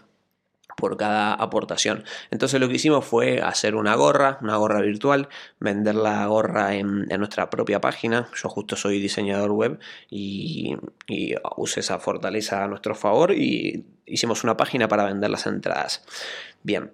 por 0.75 0.97
cada 0.97 1.33
aportación. 1.33 2.03
Entonces 2.31 2.59
lo 2.59 2.67
que 2.67 2.75
hicimos 2.75 3.05
fue 3.05 3.41
hacer 3.41 3.75
una 3.75 3.95
gorra, 3.95 4.37
una 4.41 4.57
gorra 4.57 4.81
virtual, 4.81 5.29
vender 5.59 5.95
la 5.95 6.25
gorra 6.27 6.75
en, 6.75 7.05
nuestra 7.05 7.49
propia 7.49 7.81
página. 7.81 8.27
Yo 8.41 8.49
justo 8.49 8.75
soy 8.75 8.99
diseñador 8.99 9.51
web 9.51 9.79
y, 10.09 10.75
y 11.07 11.35
usé 11.57 11.79
esa 11.79 11.99
fortaleza 11.99 12.63
a 12.63 12.67
nuestro 12.67 12.95
favor 12.95 13.31
y 13.31 13.85
hicimos 14.05 14.43
una 14.43 14.57
página 14.57 14.87
para 14.87 15.05
vender 15.05 15.29
las 15.29 15.47
entradas. 15.47 16.03
Bien, 16.63 16.91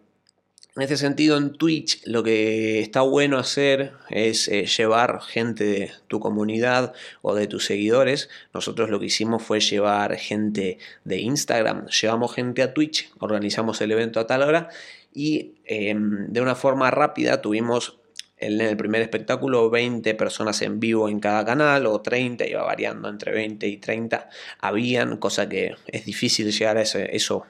en 0.76 0.84
este 0.84 0.96
sentido, 0.96 1.38
en 1.38 1.52
Twitch 1.52 2.02
lo 2.06 2.24
que 2.24 2.80
está 2.80 3.02
bueno 3.02 3.38
hacer 3.38 3.92
es 4.10 4.48
eh, 4.48 4.66
llevar 4.66 5.20
gente 5.22 5.66
de 5.66 5.92
tu 6.08 6.22
comunidad 6.22 6.94
o 7.22 7.36
de 7.36 7.48
tus 7.48 7.66
seguidores. 7.66 8.30
Nosotros 8.54 8.90
lo 8.90 8.98
que 9.00 9.08
hicimos 9.08 9.44
fue 9.44 9.60
llevar 9.60 10.16
gente 10.16 10.78
de 11.04 11.20
Instagram. 11.20 11.88
Llevamos 11.88 12.34
gente 12.34 12.64
a 12.64 12.74
Twitch, 12.74 13.12
organizamos 13.20 13.82
el 13.82 13.92
evento 13.92 14.22
a 14.22 14.28
tal 14.28 14.44
hora 14.44 14.70
y 15.14 15.56
em, 15.66 16.32
de 16.32 16.40
una 16.40 16.56
forma 16.56 16.90
rápida 16.90 17.42
tuvimos 17.42 17.98
en 18.38 18.62
el 18.62 18.78
primer 18.78 19.02
espectáculo 19.02 19.70
20 19.70 20.16
personas 20.16 20.62
en 20.62 20.80
vivo 20.80 21.10
en 21.10 21.20
cada 21.20 21.44
canal 21.44 21.86
o 21.86 22.02
30, 22.02 22.48
iba 22.48 22.64
variando 22.64 23.10
entre 23.10 23.34
20 23.34 23.68
y 23.68 23.78
30 23.78 24.30
habían, 24.60 25.18
cosa 25.18 25.50
que 25.50 25.76
es 25.86 26.06
difícil 26.06 26.50
llegar 26.50 26.78
a 26.78 26.82
eso 26.82 27.46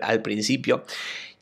al 0.00 0.22
principio 0.22 0.84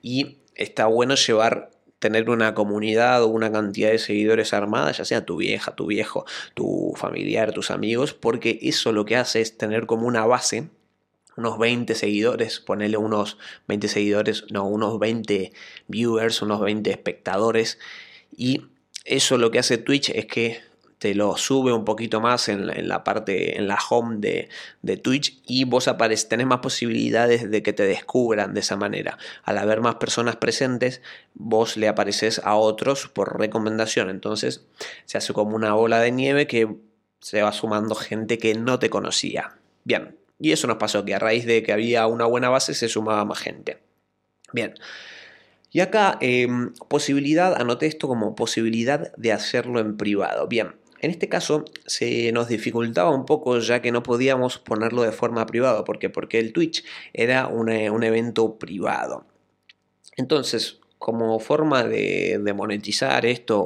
y 0.03 0.37
está 0.57 0.87
bueno 0.87 1.15
llevar 1.15 1.71
tener 1.99 2.29
una 2.29 2.55
comunidad 2.55 3.23
o 3.23 3.29
una 3.29 3.51
cantidad 3.51 3.91
de 3.91 3.99
seguidores 3.99 4.53
armada, 4.53 4.93
ya 4.93 5.05
sea 5.05 5.25
tu 5.25 5.37
vieja, 5.39 5.75
tu 5.75 5.87
viejo, 5.87 6.27
tu 6.55 6.93
familiar, 6.97 7.53
tus 7.53 7.71
amigos, 7.71 8.13
porque 8.13 8.59
eso 8.63 8.93
lo 8.93 9.05
que 9.05 9.17
hace 9.17 9.41
es 9.41 9.57
tener 9.57 9.87
como 9.87 10.07
una 10.07 10.27
base, 10.27 10.69
unos 11.37 11.59
20 11.59 11.95
seguidores, 11.95 12.61
ponerle 12.61 12.97
unos 12.97 13.39
20 13.69 13.89
seguidores, 13.89 14.45
no, 14.51 14.67
unos 14.67 14.99
20 14.99 15.53
viewers, 15.89 16.43
unos 16.43 16.61
20 16.61 16.91
espectadores, 16.91 17.79
y 18.37 18.63
eso 19.05 19.39
lo 19.39 19.51
que 19.51 19.59
hace 19.59 19.79
Twitch 19.79 20.11
es 20.11 20.27
que 20.27 20.61
te 20.99 21.15
lo 21.15 21.37
sube 21.37 21.73
un 21.73 21.85
poquito 21.85 22.21
más 22.21 22.49
en, 22.49 22.89
la 22.89 23.05
parte, 23.05 23.59
en 23.59 23.69
la 23.69 23.79
home 23.89 24.17
de, 24.19 24.97
Twitch 24.97 25.43
y 25.47 25.65
vos 25.65 25.89
apareces, 25.89 26.29
tenés 26.29 26.47
más 26.47 26.61
posibilidades 26.61 27.51
de 27.51 27.63
que 27.63 27.73
te 27.73 27.85
descubran 27.85 28.55
de 28.55 28.61
esa 28.61 28.77
manera. 28.77 29.19
Al 29.43 29.59
haber 29.59 29.81
más 29.81 29.97
personas 29.97 30.37
presentes, 30.37 31.03
vos 31.35 31.77
le 31.77 31.89
apareces 31.89 32.41
a 32.45 32.57
otros 32.57 33.09
por 33.09 33.39
recomendación. 33.39 34.09
Entonces 34.09 34.67
se 35.05 35.19
hace 35.19 35.33
como 35.33 35.55
una 35.55 35.75
bola 35.75 36.01
de 36.01 36.13
nieve 36.13 36.47
que 36.47 36.75
se 37.21 37.43
va 37.43 37.53
sumando 37.53 37.95
gente 37.95 38.39
que 38.39 38.55
no 38.55 38.79
te 38.79 38.89
conocía. 38.89 39.59
Bien, 39.85 40.17
y 40.39 40.53
eso 40.53 40.67
nos 40.67 40.77
pasó, 40.77 41.05
que 41.05 41.15
a 41.15 41.19
raíz 41.19 41.47
de 41.47 41.63
que 41.63 41.73
había 41.73 42.07
una 42.07 42.25
buena 42.25 42.49
base 42.49 42.75
se 42.75 42.89
sumaba 42.89 43.25
más 43.25 43.39
gente. 43.39 43.79
Bien. 44.53 44.75
Y 45.71 45.81
acá, 45.81 46.17
em, 46.21 46.73
posibilidad, 46.89 47.61
anoté 47.61 47.87
esto 47.87 48.09
como 48.09 48.35
posibilidad 48.35 49.15
de 49.17 49.33
hacerlo 49.33 49.81
en 49.81 49.97
privado. 49.97 50.47
Bien, 50.47 50.75
en 51.01 51.11
este 51.11 51.29
caso 51.29 51.65
se 51.87 52.33
nos 52.33 52.49
dificultaba 52.49 53.11
un 53.11 53.27
poco 53.27 53.59
ya 53.59 53.83
que 53.83 53.93
no 53.93 54.03
podíamos 54.03 54.59
ponerlo 54.59 55.03
de 55.03 55.13
forma 55.13 55.45
privada. 55.47 55.85
¿Por 55.85 55.99
qué? 55.99 56.11
Porque 56.11 56.39
el 56.39 56.53
Twitch 56.53 56.85
era 57.13 57.49
un, 57.49 57.69
evento 57.69 58.59
privado. 58.59 59.27
Entonces, 60.17 60.81
como 60.99 61.39
forma 61.39 61.85
de, 61.85 62.41
monetizar 62.55 63.27
esto 63.27 63.63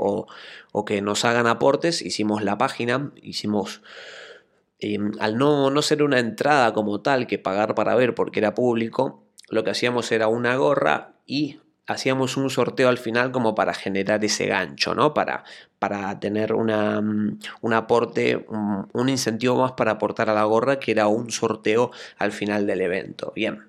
o, 0.72 0.84
que 0.84 1.00
nos 1.02 1.24
hagan 1.24 1.46
aportes, 1.46 2.02
hicimos 2.02 2.42
la 2.42 2.58
página, 2.58 3.12
hicimos... 3.22 3.82
Em, 4.82 5.12
al 5.20 5.36
no, 5.36 5.68
no 5.68 5.82
ser 5.82 6.02
una 6.02 6.18
entrada 6.18 6.72
como 6.72 7.02
tal 7.02 7.26
que 7.26 7.38
pagar 7.38 7.74
para 7.74 7.94
ver 7.94 8.14
porque 8.14 8.38
era 8.40 8.54
público, 8.54 9.22
lo 9.50 9.62
que 9.62 9.70
hacíamos 9.70 10.10
era 10.10 10.28
una 10.28 10.56
gorra 10.56 11.16
y 11.26 11.58
hacíamos 11.90 12.36
un 12.36 12.50
sorteo 12.50 12.88
al 12.88 12.98
final 12.98 13.32
como 13.32 13.56
para 13.56 13.74
generar 13.74 14.24
ese 14.24 14.46
gancho, 14.46 14.94
¿no? 14.94 15.12
Para, 15.12 15.42
para 15.80 16.20
tener 16.20 16.54
mm, 16.54 17.38
un 17.62 17.72
aporte, 17.72 18.46
un, 18.46 19.08
incentivo 19.08 19.56
más 19.56 19.72
para 19.72 19.92
aportar 19.92 20.30
a 20.30 20.34
la 20.34 20.44
gorra, 20.44 20.78
que 20.78 20.92
era 20.92 21.08
un 21.08 21.32
sorteo 21.32 21.90
al 22.16 22.30
final 22.30 22.64
del 22.66 22.82
evento. 22.82 23.32
Bien, 23.34 23.68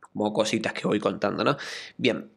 como 0.00 0.32
cositas 0.32 0.72
que 0.72 0.88
voy 0.88 0.98
contando, 0.98 1.44
¿no? 1.44 1.56
Bien, 1.96 2.30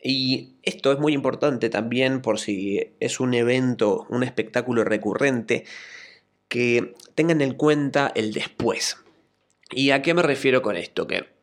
Y 0.00 0.58
esto 0.62 0.92
es 0.92 1.00
muy 1.00 1.12
importante 1.12 1.68
también 1.68 2.22
por 2.22 2.38
si 2.38 2.94
es 3.00 3.18
un 3.18 3.34
evento, 3.34 4.06
un 4.10 4.22
espectáculo 4.22 4.84
recurrente, 4.84 5.64
que 6.48 6.94
tengan 7.16 7.40
en 7.40 7.54
cuenta 7.54 8.12
el 8.14 8.32
después. 8.32 8.98
¿Y 9.72 9.90
a 9.90 10.02
qué 10.02 10.14
me 10.14 10.22
refiero 10.22 10.62
con 10.62 10.76
esto? 10.76 11.08
Que 11.08 11.34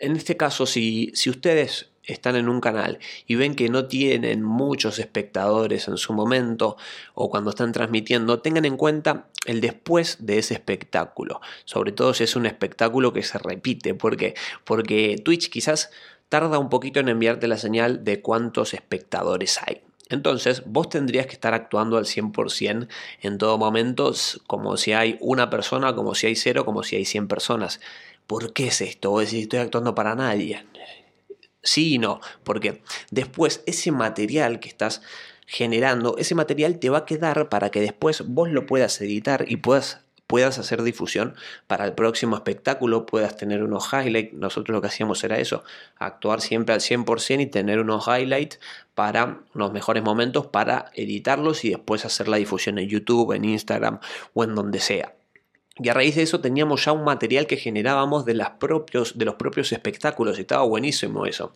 en 0.00 0.16
este 0.16 0.36
caso, 0.36 0.66
si, 0.66 1.12
si 1.14 1.30
ustedes 1.30 1.90
están 2.06 2.36
en 2.36 2.48
un 2.48 2.60
canal 2.60 2.98
y 3.26 3.34
ven 3.34 3.54
que 3.54 3.68
no 3.68 3.86
tienen 3.86 4.42
muchos 4.42 4.98
espectadores 4.98 5.88
en 5.88 5.96
su 5.96 6.12
momento 6.12 6.76
o 7.14 7.30
cuando 7.30 7.50
están 7.50 7.72
transmitiendo, 7.72 8.40
tengan 8.40 8.64
en 8.64 8.76
cuenta 8.76 9.26
el 9.46 9.60
después 9.60 10.18
de 10.20 10.38
ese 10.38 10.54
espectáculo. 10.54 11.40
Sobre 11.64 11.92
todo 11.92 12.14
si 12.14 12.24
es 12.24 12.36
un 12.36 12.46
espectáculo 12.46 13.12
que 13.12 13.22
se 13.22 13.38
repite. 13.38 13.94
¿Por 13.94 14.16
Porque 14.64 15.16
Twitch 15.24 15.50
quizás 15.50 15.90
tarda 16.28 16.58
un 16.58 16.68
poquito 16.68 17.00
en 17.00 17.08
enviarte 17.08 17.48
la 17.48 17.56
señal 17.56 18.04
de 18.04 18.20
cuántos 18.20 18.74
espectadores 18.74 19.58
hay. 19.62 19.82
Entonces, 20.08 20.62
vos 20.66 20.88
tendrías 20.88 21.26
que 21.26 21.32
estar 21.32 21.52
actuando 21.52 21.96
al 21.96 22.04
100% 22.04 22.88
en 23.22 23.38
todo 23.38 23.58
momento, 23.58 24.12
como 24.46 24.76
si 24.76 24.92
hay 24.92 25.16
una 25.20 25.50
persona, 25.50 25.94
como 25.94 26.14
si 26.14 26.28
hay 26.28 26.36
cero, 26.36 26.64
como 26.64 26.84
si 26.84 26.94
hay 26.96 27.04
100 27.04 27.26
personas. 27.26 27.80
¿Por 28.28 28.52
qué 28.52 28.68
es 28.68 28.80
esto? 28.80 29.10
Vos 29.10 29.24
decís, 29.24 29.42
estoy 29.42 29.60
actuando 29.60 29.94
para 29.94 30.14
nadie. 30.14 30.64
Sí 31.66 31.94
y 31.94 31.98
no, 31.98 32.20
porque 32.44 32.80
después 33.10 33.62
ese 33.66 33.90
material 33.90 34.60
que 34.60 34.68
estás 34.68 35.02
generando, 35.46 36.16
ese 36.16 36.34
material 36.34 36.78
te 36.78 36.90
va 36.90 36.98
a 36.98 37.04
quedar 37.04 37.48
para 37.48 37.70
que 37.70 37.80
después 37.80 38.22
vos 38.26 38.50
lo 38.50 38.66
puedas 38.66 39.00
editar 39.00 39.44
y 39.48 39.56
puedas 39.56 40.00
puedas 40.26 40.58
hacer 40.58 40.82
difusión 40.82 41.34
para 41.66 41.84
el 41.84 41.92
próximo 41.92 42.36
espectáculo, 42.36 43.06
puedas 43.06 43.36
tener 43.36 43.62
unos 43.62 43.92
highlights. 43.92 44.34
Nosotros 44.34 44.74
lo 44.74 44.80
que 44.80 44.88
hacíamos 44.88 45.22
era 45.24 45.38
eso, 45.38 45.62
actuar 45.96 46.40
siempre 46.40 46.74
al 46.74 46.80
100% 46.80 47.42
y 47.42 47.46
tener 47.46 47.78
unos 47.78 48.06
highlights 48.08 48.58
para 48.94 49.40
los 49.54 49.72
mejores 49.72 50.02
momentos 50.02 50.46
para 50.46 50.90
editarlos 50.94 51.64
y 51.64 51.70
después 51.70 52.04
hacer 52.04 52.28
la 52.28 52.38
difusión 52.38 52.78
en 52.78 52.88
YouTube, 52.88 53.32
en 53.32 53.44
Instagram 53.44 54.00
o 54.34 54.44
en 54.44 54.54
donde 54.54 54.80
sea. 54.80 55.15
Y 55.78 55.90
a 55.90 55.94
raíz 55.94 56.14
de 56.14 56.22
eso 56.22 56.40
teníamos 56.40 56.86
ya 56.86 56.92
un 56.92 57.04
material 57.04 57.46
que 57.46 57.58
generábamos 57.58 58.24
de, 58.24 58.32
las 58.32 58.50
propios, 58.50 59.18
de 59.18 59.26
los 59.26 59.34
propios 59.34 59.72
espectáculos 59.72 60.38
y 60.38 60.42
estaba 60.42 60.62
buenísimo 60.62 61.26
eso, 61.26 61.52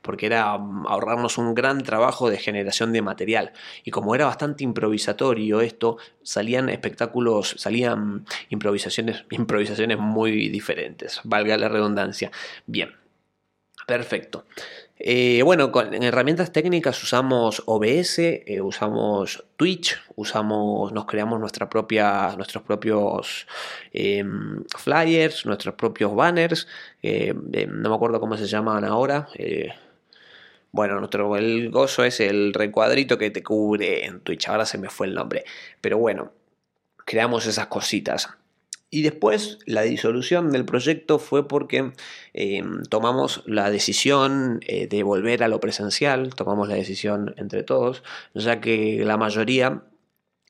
porque 0.00 0.26
era 0.26 0.56
mm, 0.56 0.86
ahorrarnos 0.86 1.38
un 1.38 1.54
gran 1.54 1.82
trabajo 1.82 2.30
de 2.30 2.38
generación 2.38 2.92
de 2.92 3.02
material. 3.02 3.52
Y 3.82 3.90
como 3.90 4.14
era 4.14 4.26
bastante 4.26 4.62
improvisatorio 4.62 5.60
esto, 5.60 5.96
salían 6.22 6.68
espectáculos, 6.68 7.56
salían 7.58 8.24
improvisaciones, 8.48 9.24
improvisaciones 9.30 9.98
muy 9.98 10.48
diferentes, 10.50 11.20
valga 11.24 11.56
la 11.56 11.68
redundancia. 11.68 12.30
Bien, 12.66 12.92
perfecto. 13.88 14.44
Eh, 15.06 15.42
bueno, 15.42 15.70
con 15.70 15.92
herramientas 16.02 16.50
técnicas 16.50 17.02
usamos 17.02 17.62
OBS, 17.66 18.18
eh, 18.46 18.62
usamos 18.62 19.44
Twitch, 19.58 20.00
usamos, 20.16 20.92
nos 20.94 21.04
creamos 21.04 21.38
nuestros 21.40 21.68
propios 21.68 23.46
em, 23.92 24.64
flyers, 24.78 25.44
nuestros 25.44 25.74
propios 25.74 26.14
banners, 26.14 26.66
eh, 27.02 27.34
no 27.34 27.90
me 27.90 27.94
acuerdo 27.94 28.18
cómo 28.18 28.38
se 28.38 28.46
llaman 28.46 28.82
ahora. 28.86 29.28
bueno, 30.72 30.98
nuestro, 30.98 31.36
el 31.36 31.70
gozo 31.70 32.02
es 32.04 32.20
el 32.20 32.54
recuadrito 32.54 33.18
que 33.18 33.30
te 33.30 33.42
cubre 33.42 34.06
en 34.06 34.20
Twitch, 34.20 34.48
ahora 34.48 34.64
se 34.64 34.78
me 34.78 34.88
fue 34.88 35.06
el 35.06 35.14
nombre. 35.14 35.44
Pero 35.82 35.98
bueno, 35.98 36.32
creamos 37.04 37.44
esas 37.46 37.66
cositas. 37.66 38.28
Y 38.94 39.02
después 39.02 39.58
la 39.66 39.82
disolución 39.82 40.52
del 40.52 40.64
proyecto 40.64 41.18
fue 41.18 41.48
porque 41.48 41.90
em, 42.32 42.84
tomamos 42.84 43.42
la 43.44 43.68
decisión 43.68 44.60
eh, 44.68 44.86
de 44.86 45.02
volver 45.02 45.42
a 45.42 45.48
lo 45.48 45.58
presencial, 45.58 46.32
tomamos 46.36 46.68
la 46.68 46.76
decisión 46.76 47.34
entre 47.36 47.64
todos, 47.64 48.04
ya 48.34 48.60
que 48.60 49.04
la 49.04 49.16
mayoría 49.16 49.82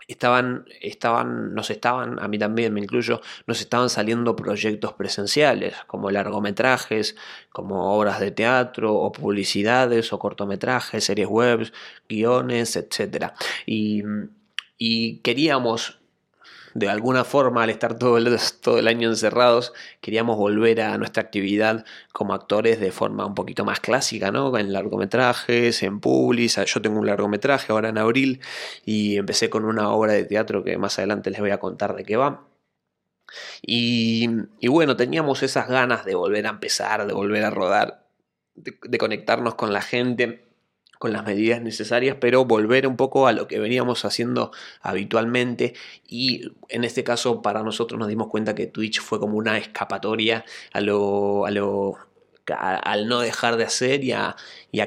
estaban, 0.08 0.66
estaban, 0.82 1.54
nos 1.54 1.70
estaban, 1.70 2.18
a 2.20 2.28
mí 2.28 2.38
también 2.38 2.74
me 2.74 2.80
incluyo, 2.80 3.22
nos 3.46 3.62
estaban 3.62 3.88
saliendo 3.88 4.36
proyectos 4.36 4.92
presenciales, 4.92 5.76
como 5.86 6.10
largometrajes, 6.10 7.16
como 7.48 7.96
obras 7.96 8.20
de 8.20 8.30
teatro, 8.30 8.92
o 8.92 9.10
publicidades, 9.10 10.12
o 10.12 10.18
cortometrajes, 10.18 11.02
series 11.02 11.28
web, 11.28 11.72
guiones, 12.10 12.76
etc. 12.76 13.32
Y 14.76 15.20
queríamos 15.20 16.03
de 16.74 16.88
alguna 16.88 17.22
forma, 17.24 17.62
al 17.62 17.70
estar 17.70 17.96
todo 17.98 18.18
el, 18.18 18.36
todo 18.60 18.78
el 18.80 18.88
año 18.88 19.08
encerrados, 19.08 19.72
queríamos 20.00 20.36
volver 20.36 20.80
a 20.80 20.98
nuestra 20.98 21.22
actividad 21.22 21.84
como 22.12 22.34
actores 22.34 22.80
de 22.80 22.90
forma 22.90 23.24
un 23.26 23.34
poquito 23.36 23.64
más 23.64 23.78
clásica, 23.78 24.32
¿no? 24.32 24.56
En 24.58 24.72
largometrajes, 24.72 25.82
en 25.84 26.00
publis. 26.00 26.56
Yo 26.66 26.82
tengo 26.82 26.98
un 26.98 27.06
largometraje 27.06 27.72
ahora 27.72 27.90
en 27.90 27.98
abril 27.98 28.40
y 28.84 29.16
empecé 29.16 29.50
con 29.50 29.64
una 29.64 29.90
obra 29.90 30.14
de 30.14 30.24
teatro 30.24 30.64
que 30.64 30.76
más 30.76 30.98
adelante 30.98 31.30
les 31.30 31.40
voy 31.40 31.50
a 31.50 31.60
contar 31.60 31.94
de 31.94 32.04
qué 32.04 32.16
va. 32.16 32.48
Y, 33.62 34.28
bueno, 34.68 34.96
teníamos 34.96 35.42
esas 35.42 35.68
ganas 35.68 36.04
de 36.04 36.14
volver 36.14 36.46
a 36.46 36.50
empezar, 36.50 37.06
de 37.06 37.14
volver 37.14 37.44
a 37.44 37.50
rodar, 37.50 38.06
de 38.54 38.98
conectarnos 38.98 39.54
con 39.54 39.72
la 39.72 39.82
gente 39.82 40.43
con 41.04 41.12
las 41.12 41.26
medidas 41.26 41.60
necesarias, 41.60 42.16
pero 42.18 42.46
volver 42.46 42.86
un 42.86 42.96
poco 42.96 43.26
a 43.26 43.32
lo 43.32 43.46
que 43.46 43.58
veníamos 43.58 44.06
haciendo 44.06 44.52
habitualmente. 44.80 45.74
Y 46.08 46.52
en 46.70 46.82
este 46.82 47.04
caso 47.04 47.42
para 47.42 47.62
nosotros 47.62 47.98
nos 47.98 48.08
dimos 48.08 48.28
cuenta 48.28 48.54
que 48.54 48.66
Twitch 48.66 49.02
fue 49.02 49.20
como 49.20 49.36
una 49.36 49.58
escapatoria 49.58 50.46
a 50.72 50.80
lo, 50.80 51.44
a 51.44 51.50
lo 51.50 51.98
al 52.46 53.06
no 53.06 53.20
dejar 53.20 53.58
de 53.58 53.64
hacer 53.64 54.02
y 54.02 54.12
a, 54.12 54.34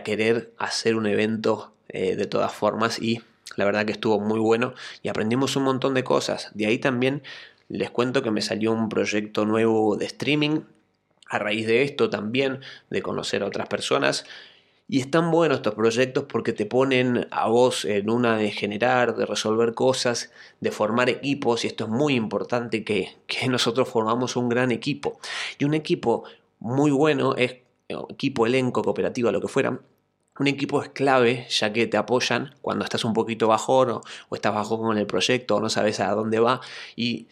querer 0.03 0.51
hacer 0.57 0.95
un 0.95 1.05
evento 1.05 1.71
eh, 1.89 2.15
de 2.15 2.25
todas 2.25 2.51
formas. 2.51 2.99
Y 2.99 3.21
la 3.55 3.65
verdad 3.65 3.85
que 3.85 3.91
estuvo 3.91 4.19
muy 4.19 4.39
bueno 4.39 4.73
y 5.03 5.09
aprendimos 5.09 5.55
un 5.55 5.65
montón 5.65 5.93
de 5.93 6.03
cosas. 6.03 6.49
De 6.55 6.65
ahí 6.65 6.79
también 6.79 7.21
les 7.69 7.91
cuento 7.91 8.23
que 8.23 8.31
me 8.31 8.41
salió 8.41 8.71
un 8.71 8.89
proyecto 8.89 9.45
nuevo 9.45 9.97
de 9.97 10.07
streaming. 10.07 10.61
A 11.29 11.37
raíz 11.37 11.67
de 11.67 11.83
esto 11.83 12.09
también, 12.09 12.61
de 12.89 13.03
conocer 13.03 13.43
a 13.43 13.45
otras 13.45 13.67
personas 13.67 14.25
y 14.89 15.01
están 15.01 15.31
buenos 15.31 15.57
estos 15.57 15.75
proyectos 15.75 16.25
porque 16.29 16.53
te 16.53 16.65
ponen 16.65 17.27
a 17.31 17.47
vos 17.49 17.83
en 17.83 18.09
una 18.09 18.37
de 18.37 18.51
generar, 18.51 19.15
de 19.15 19.25
resolver 19.25 19.73
cosas, 19.73 20.31
de 20.61 20.71
formar 20.71 21.09
equipos, 21.09 21.65
y 21.65 21.67
esto 21.67 21.85
es 21.85 21.89
muy 21.89 22.15
importante 22.15 22.83
que, 22.83 23.17
nosotros 23.49 23.89
formamos 23.89 24.35
un 24.35 24.49
gran 24.49 24.71
equipo. 24.71 25.19
Y 25.59 25.65
un 25.65 25.73
equipo 25.73 26.23
muy 26.59 26.91
bueno 26.91 27.35
es 27.35 27.57
equipo, 27.89 28.45
elenco, 28.45 28.81
cooperativa, 28.81 29.31
lo 29.31 29.41
que 29.41 29.47
fuera, 29.47 29.79
un 30.39 30.47
equipo 30.47 30.83
es 30.83 30.89
clave 30.89 31.47
ya 31.49 31.73
que 31.73 31.87
te 31.87 31.97
apoyan 31.97 32.55
cuando 32.61 32.83
estás 32.83 33.03
un 33.03 33.13
poquito 33.13 33.47
bajón 33.47 33.89
o, 33.89 34.01
o, 34.29 34.35
estás 34.35 34.53
bajo 34.53 34.77
con 34.79 34.97
el 34.97 35.07
proyecto 35.07 35.55
o 35.55 35.59
no 35.59 35.69
sabes 35.69 35.99
a 35.99 36.11
dónde 36.11 36.39
va 36.39 36.61
y 36.95 37.27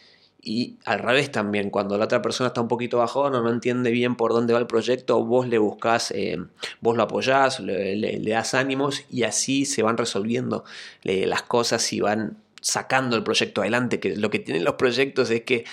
y 0.48 0.78
al 0.84 1.00
revés 1.00 1.32
también, 1.32 1.70
cuando 1.70 1.98
la 1.98 2.04
otra 2.04 2.22
persona 2.22 2.46
está 2.46 2.60
un 2.60 2.68
poquito 2.68 2.98
bajón 2.98 3.34
o 3.34 3.42
no 3.42 3.50
entiende 3.50 3.90
bien 3.90 4.14
por 4.14 4.32
dónde 4.32 4.52
va 4.52 4.60
el 4.60 4.68
proyecto, 4.68 5.24
vos 5.24 5.48
le 5.48 5.58
buscás, 5.58 6.12
eh, 6.12 6.38
vos 6.80 6.96
lo 6.96 7.02
apoyás, 7.02 7.58
le, 7.58 8.20
das 8.20 8.54
ánimos 8.54 9.02
y 9.10 9.24
así 9.24 9.64
se 9.64 9.82
van 9.82 9.96
resolviendo 9.96 10.62
las 11.02 11.42
cosas 11.42 11.92
y 11.92 11.98
van 11.98 12.36
sacando 12.60 13.16
el 13.16 13.24
proyecto 13.24 13.60
adelante. 13.60 13.98
Que 13.98 14.14
lo 14.14 14.30
que 14.30 14.38
tienen 14.38 14.62
los 14.62 14.76
proyectos 14.76 15.30
es 15.30 15.42
que 15.42 15.64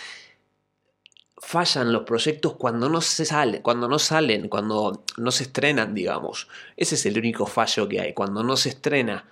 fallan 1.38 1.94
los 1.94 2.02
proyectos 2.02 2.56
cuando 2.56 2.90
no 2.90 3.00
se 3.02 3.26
sale, 3.26 3.62
cuando 3.62 3.88
no 3.88 4.00
salen, 4.00 4.50
cuando 4.50 5.04
no 5.18 5.30
se 5.30 5.44
estrenan, 5.44 5.94
digamos. 5.94 6.48
Ese 6.78 6.96
es 6.96 7.06
el 7.06 7.20
único 7.20 7.46
fallo 7.46 7.88
que 7.88 8.02
hay, 8.02 8.14
cuando 8.16 8.42
no 8.42 8.58
se 8.58 8.70
estrena, 8.70 9.30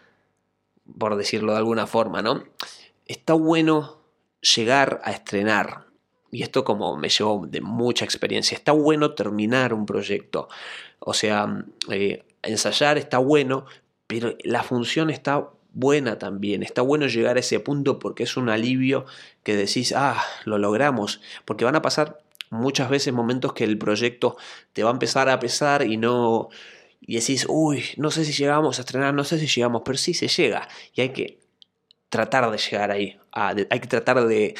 por 0.99 1.15
decirlo 1.15 1.53
de 1.53 1.57
alguna 1.57 1.87
forma, 1.87 2.21
¿no? 2.21 2.43
Está 3.07 3.33
bueno 3.33 4.00
llegar 4.41 5.01
a 5.03 5.11
estrenar. 5.11 5.85
Y 6.31 6.43
esto 6.43 6.63
como 6.63 6.95
me 6.97 7.09
llevó 7.09 7.45
de 7.47 7.61
mucha 7.61 8.05
experiencia. 8.05 8.55
Está 8.55 8.71
bueno 8.71 9.13
terminar 9.13 9.73
un 9.73 9.85
proyecto. 9.85 10.47
O 10.99 11.13
sea, 11.13 11.65
eh, 11.89 12.23
ensayar 12.41 12.97
está 12.97 13.17
bueno, 13.17 13.65
pero 14.07 14.35
la 14.43 14.63
función 14.63 15.09
está 15.09 15.49
buena 15.73 16.17
también. 16.17 16.63
Está 16.63 16.81
bueno 16.81 17.07
llegar 17.07 17.37
a 17.37 17.41
ese 17.41 17.59
punto 17.59 17.99
porque 17.99 18.23
es 18.23 18.37
un 18.37 18.49
alivio 18.49 19.05
que 19.43 19.55
decís, 19.55 19.93
ah, 19.95 20.21
lo 20.45 20.57
logramos. 20.57 21.21
Porque 21.45 21.65
van 21.65 21.75
a 21.75 21.81
pasar 21.81 22.21
muchas 22.49 22.89
veces 22.89 23.13
momentos 23.13 23.53
que 23.53 23.63
el 23.63 23.77
proyecto 23.77 24.37
te 24.73 24.83
va 24.83 24.89
a 24.89 24.93
empezar 24.93 25.29
a 25.29 25.39
pesar 25.39 25.85
y 25.85 25.97
no... 25.97 26.49
Y 27.03 27.15
decís, 27.15 27.47
uy, 27.49 27.83
no 27.97 28.11
sé 28.11 28.23
si 28.23 28.31
llegamos 28.31 28.77
a 28.77 28.81
estrenar, 28.81 29.13
no 29.13 29.23
sé 29.23 29.39
si 29.39 29.47
llegamos, 29.47 29.81
pero 29.83 29.97
sí 29.97 30.13
se 30.13 30.27
llega. 30.27 30.67
Y 30.93 31.01
hay 31.01 31.09
que 31.09 31.39
tratar 32.09 32.49
de 32.51 32.57
llegar 32.57 32.91
ahí. 32.91 33.20
Hay 33.31 33.79
que 33.79 33.87
tratar 33.87 34.25
de, 34.25 34.55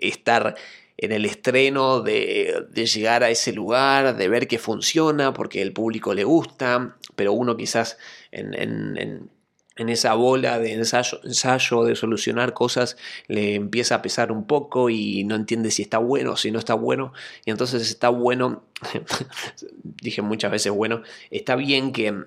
estar 0.00 0.54
en 0.96 1.12
el 1.12 1.24
estreno, 1.24 2.00
de, 2.00 2.66
llegar 2.74 3.24
a 3.24 3.30
ese 3.30 3.52
lugar, 3.52 4.16
de 4.16 4.28
ver 4.28 4.48
que 4.48 4.58
funciona, 4.58 5.32
porque 5.32 5.62
el 5.62 5.72
público 5.72 6.14
le 6.14 6.24
gusta, 6.24 6.96
pero 7.16 7.32
uno 7.32 7.56
quizás 7.56 7.98
en, 8.30 9.30
esa 9.76 10.12
bola 10.12 10.58
de 10.58 10.74
ensayo, 10.74 11.20
ensayo, 11.24 11.84
de 11.84 11.96
solucionar 11.96 12.52
cosas, 12.52 12.98
le 13.28 13.54
empieza 13.54 13.94
a 13.94 14.02
pesar 14.02 14.30
un 14.30 14.46
poco 14.46 14.90
y 14.90 15.24
no 15.24 15.34
entiende 15.36 15.70
si 15.70 15.82
está 15.82 15.96
bueno 15.96 16.32
o 16.32 16.36
si 16.36 16.50
no 16.50 16.58
está 16.58 16.74
bueno. 16.74 17.14
Y 17.46 17.50
entonces 17.50 17.88
está 17.88 18.10
bueno, 18.10 18.62
dije 19.82 20.20
muchas 20.20 20.50
veces 20.50 20.70
bueno, 20.70 21.02
está 21.30 21.56
bien 21.56 21.92
que 21.92 22.26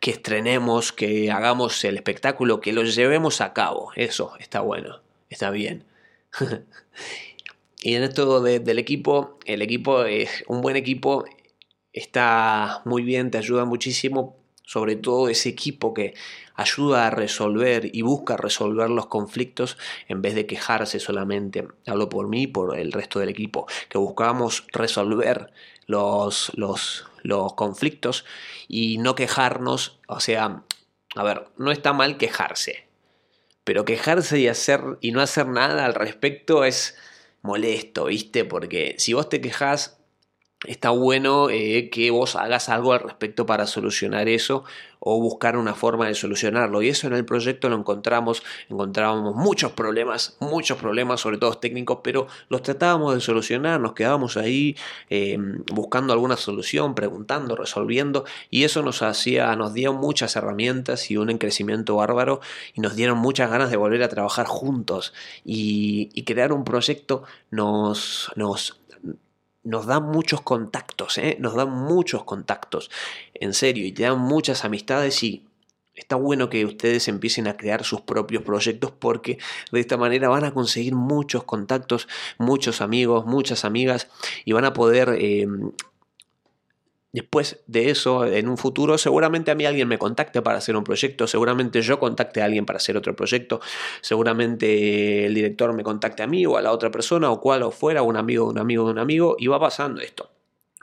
que 0.00 0.10
estrenemos, 0.10 0.92
que 0.92 1.30
hagamos 1.30 1.84
el 1.84 1.96
espectáculo, 1.96 2.60
que 2.60 2.72
lo 2.72 2.84
llevemos 2.84 3.40
a 3.40 3.52
cabo. 3.52 3.90
Eso 3.96 4.32
está 4.38 4.60
bueno, 4.60 5.00
está 5.28 5.50
bien. 5.50 5.84
y 7.80 7.94
en 7.94 8.02
esto 8.02 8.40
del 8.40 8.78
equipo, 8.78 9.38
el 9.44 9.62
equipo 9.62 10.04
es 10.04 10.44
un 10.46 10.60
buen 10.60 10.76
equipo, 10.76 11.24
está 11.92 12.82
muy 12.84 13.02
bien, 13.02 13.30
te 13.30 13.38
ayuda 13.38 13.64
muchísimo, 13.64 14.36
sobre 14.64 14.96
todo 14.96 15.28
ese 15.30 15.48
equipo 15.48 15.94
que 15.94 16.14
ayuda 16.54 17.06
a 17.06 17.10
resolver 17.10 17.88
y 17.90 18.02
busca 18.02 18.36
resolver 18.36 18.90
los 18.90 19.06
conflictos 19.06 19.78
en 20.08 20.20
vez 20.20 20.34
de 20.34 20.46
quejarse 20.46 21.00
solamente. 21.00 21.66
Hablo 21.86 22.08
por 22.08 22.28
mí 22.28 22.42
y 22.42 22.46
por 22.48 22.78
el 22.78 22.92
resto 22.92 23.18
del 23.18 23.30
equipo, 23.30 23.66
que 23.88 23.96
buscamos 23.96 24.66
resolver 24.72 25.50
los, 25.88 26.52
los, 26.54 27.06
los 27.22 27.54
conflictos 27.54 28.24
y 28.68 28.98
no 28.98 29.16
quejarnos, 29.16 29.98
o 30.06 30.20
sea, 30.20 30.62
a 31.16 31.22
ver, 31.24 31.48
no 31.56 31.72
está 31.72 31.92
mal 31.92 32.18
quejarse, 32.18 32.86
pero 33.64 33.84
quejarse 33.84 34.38
y 34.38 34.46
hacer 34.46 34.82
y 35.00 35.10
no 35.10 35.20
hacer 35.20 35.48
nada 35.48 35.84
al 35.84 35.94
respecto 35.94 36.64
es 36.64 36.96
molesto, 37.42 38.04
¿viste? 38.04 38.44
Porque 38.44 38.94
si 38.98 39.14
vos 39.14 39.28
te 39.28 39.40
quejas 39.40 39.97
está 40.66 40.90
bueno 40.90 41.50
eh, 41.50 41.88
que 41.90 42.10
vos 42.10 42.34
hagas 42.34 42.68
algo 42.68 42.92
al 42.92 43.00
respecto 43.00 43.46
para 43.46 43.66
solucionar 43.66 44.28
eso 44.28 44.64
o 45.00 45.20
buscar 45.20 45.56
una 45.56 45.74
forma 45.74 46.08
de 46.08 46.14
solucionarlo. 46.14 46.82
Y 46.82 46.88
eso 46.88 47.06
en 47.06 47.12
el 47.12 47.24
proyecto 47.24 47.68
lo 47.68 47.76
encontramos, 47.76 48.42
encontrábamos 48.68 49.36
muchos 49.36 49.70
problemas, 49.72 50.36
muchos 50.40 50.76
problemas, 50.78 51.20
sobre 51.20 51.38
todo 51.38 51.54
técnicos, 51.54 52.00
pero 52.02 52.26
los 52.48 52.62
tratábamos 52.62 53.14
de 53.14 53.20
solucionar, 53.20 53.80
nos 53.80 53.92
quedábamos 53.92 54.36
ahí 54.36 54.76
em, 55.08 55.62
buscando 55.72 56.12
alguna 56.12 56.36
solución, 56.36 56.96
preguntando, 56.96 57.54
resolviendo, 57.54 58.24
y 58.50 58.64
eso 58.64 58.82
nos 58.82 59.02
hacía, 59.02 59.54
nos 59.54 59.74
dio 59.74 59.92
muchas 59.92 60.34
herramientas 60.34 61.10
y 61.12 61.16
un 61.16 61.38
crecimiento 61.38 61.96
bárbaro, 61.96 62.40
y 62.74 62.80
nos 62.80 62.96
dieron 62.96 63.18
muchas 63.18 63.50
ganas 63.50 63.70
de 63.70 63.76
volver 63.76 64.02
a 64.02 64.08
trabajar 64.08 64.46
juntos. 64.46 65.12
Y, 65.44 66.10
y 66.14 66.24
crear 66.24 66.52
un 66.52 66.64
proyecto 66.64 67.22
nos, 67.50 68.30
nos 68.34 68.78
nos 69.68 69.84
dan 69.84 70.04
muchos 70.04 70.40
contactos, 70.40 71.18
¿eh? 71.18 71.36
nos 71.38 71.54
dan 71.54 71.70
muchos 71.70 72.24
contactos, 72.24 72.90
en 73.34 73.52
serio, 73.52 73.84
y 73.84 73.92
te 73.92 74.04
dan 74.04 74.18
muchas 74.18 74.64
amistades 74.64 75.22
y 75.22 75.44
está 75.94 76.16
bueno 76.16 76.48
que 76.48 76.64
ustedes 76.64 77.06
empiecen 77.08 77.48
a 77.48 77.56
crear 77.56 77.84
sus 77.84 78.00
propios 78.00 78.42
proyectos 78.44 78.92
porque 78.98 79.38
de 79.70 79.80
esta 79.80 79.98
manera 79.98 80.30
van 80.30 80.44
a 80.44 80.54
conseguir 80.54 80.94
muchos 80.94 81.44
contactos, 81.44 82.08
muchos 82.38 82.80
amigos, 82.80 83.26
muchas 83.26 83.66
amigas 83.66 84.08
y 84.46 84.52
van 84.52 84.64
a 84.64 84.72
poder 84.72 85.16
eh, 85.18 85.46
Después 87.12 87.60
de 87.66 87.88
eso, 87.90 88.26
en 88.26 88.48
un 88.48 88.58
futuro, 88.58 88.98
seguramente 88.98 89.50
a 89.50 89.54
mí 89.54 89.64
alguien 89.64 89.88
me 89.88 89.98
contacte 89.98 90.42
para 90.42 90.58
hacer 90.58 90.76
un 90.76 90.84
proyecto, 90.84 91.26
seguramente 91.26 91.80
yo 91.80 91.98
contacte 91.98 92.42
a 92.42 92.44
alguien 92.44 92.66
para 92.66 92.76
hacer 92.76 92.98
otro 92.98 93.16
proyecto, 93.16 93.60
seguramente 94.02 95.24
el 95.24 95.34
director 95.34 95.72
me 95.72 95.82
contacte 95.82 96.22
a 96.22 96.26
mí 96.26 96.44
o 96.44 96.58
a 96.58 96.62
la 96.62 96.70
otra 96.70 96.90
persona 96.90 97.30
o 97.30 97.40
cual 97.40 97.62
o 97.62 97.70
fuera, 97.70 98.02
un 98.02 98.16
amigo 98.16 98.46
un 98.46 98.58
amigo 98.58 98.84
un 98.84 98.98
amigo, 98.98 99.36
y 99.38 99.46
va 99.46 99.58
pasando 99.58 100.02
esto. 100.02 100.30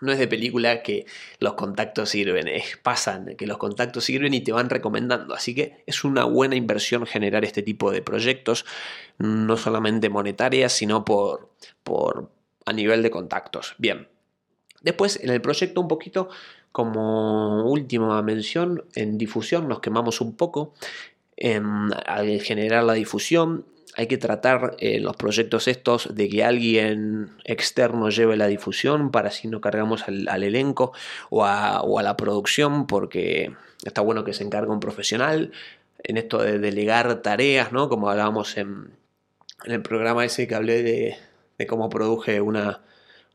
No 0.01 0.11
es 0.11 0.19
de 0.19 0.27
película 0.27 0.83
que 0.83 1.05
los 1.39 1.53
contactos 1.53 2.09
sirven, 2.09 2.47
pasan, 2.83 3.35
que 3.37 3.47
los 3.47 3.57
contactos 3.57 4.03
sirven 4.03 4.33
y 4.33 4.41
te 4.41 4.51
van 4.51 4.69
recomendando. 4.69 5.33
Así 5.33 5.55
que 5.55 5.83
es 5.85 6.03
una 6.03 6.25
buena 6.25 6.55
inversión 6.55 7.05
generar 7.05 7.45
este 7.45 7.63
tipo 7.63 7.91
de 7.91 8.01
proyectos, 8.01 8.65
no 9.19 9.55
solamente 9.55 10.09
monetarias, 10.09 10.73
sino 10.73 11.05
por, 11.05 11.49
por 11.83 12.29
a 12.65 12.73
nivel 12.73 13.03
de 13.03 13.11
contactos. 13.11 13.75
Bien, 13.77 14.09
Después, 14.81 15.19
en 15.21 15.29
el 15.29 15.41
proyecto 15.41 15.81
un 15.81 15.87
poquito, 15.87 16.29
como 16.71 17.63
última 17.65 18.21
mención, 18.21 18.83
en 18.95 19.17
difusión 19.17 19.67
nos 19.67 19.79
quemamos 19.79 20.21
un 20.21 20.35
poco. 20.35 20.73
al 22.05 22.41
generar 22.41 22.83
la 22.83 22.93
difusión, 22.93 23.65
hay 23.95 24.07
que 24.07 24.17
tratar 24.17 24.75
en 24.79 25.03
los 25.03 25.15
proyectos 25.15 25.67
estos 25.67 26.13
de 26.13 26.27
que 26.27 26.43
alguien 26.43 27.29
externo 27.45 28.09
lleve 28.09 28.35
la 28.35 28.47
difusión 28.47 29.09
para 29.09 29.29
así 29.29 29.47
no 29.47 29.61
cargamos 29.61 30.03
al, 30.07 30.43
elenco 30.43 30.91
o 31.29 31.45
a, 31.45 31.81
la 32.03 32.17
producción 32.17 32.87
porque 32.87 33.53
está 33.85 34.01
bueno 34.01 34.25
que 34.25 34.33
se 34.33 34.43
encargue 34.43 34.71
un 34.71 34.81
profesional 34.81 35.51
en 36.03 36.17
esto 36.17 36.39
de 36.39 36.59
delegar 36.59 37.21
tareas, 37.21 37.71
¿no? 37.71 37.87
Como 37.89 38.09
hablábamos 38.09 38.57
en, 38.57 38.91
el 39.63 39.81
programa 39.81 40.25
ese 40.25 40.47
que 40.47 40.55
hablé 40.55 40.83
de 41.57 41.67
cómo 41.67 41.89
produje 41.89 42.41
una, 42.41 42.81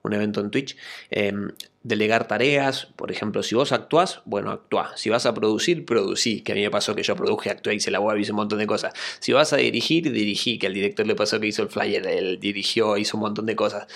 un 0.02 0.12
evento 0.12 0.40
en 0.40 0.50
Twitch, 0.50 0.76
em, 1.10 1.50
delegar 1.82 2.28
tareas, 2.28 2.86
por 2.96 3.10
ejemplo, 3.10 3.42
si 3.42 3.54
vos 3.54 3.72
actuás, 3.72 4.20
bueno, 4.24 4.50
actúa. 4.50 4.92
Si 4.96 5.10
vas 5.10 5.26
a 5.26 5.34
producir, 5.34 5.84
producí, 5.84 6.42
que 6.42 6.52
a 6.52 6.54
mí 6.54 6.62
me 6.62 6.70
pasó 6.70 6.94
que 6.94 7.02
yo 7.02 7.16
produje, 7.16 7.50
actué, 7.50 7.74
hice 7.74 7.90
la 7.90 8.00
web, 8.00 8.18
hice 8.18 8.32
un 8.32 8.36
montón 8.36 8.58
de 8.58 8.66
cosas. 8.66 8.92
Si 9.18 9.32
vas 9.32 9.52
a 9.52 9.56
dirigir, 9.56 10.10
dirigí, 10.12 10.58
que 10.58 10.66
al 10.66 10.74
director 10.74 11.06
le 11.06 11.14
pasó 11.14 11.40
que 11.40 11.46
hizo 11.46 11.62
el 11.62 11.68
flyer, 11.68 12.06
él 12.06 12.38
dirigió, 12.40 12.96
hizo 12.96 13.16
un 13.16 13.22
montón 13.22 13.46
de 13.46 13.56
cosas. 13.56 13.86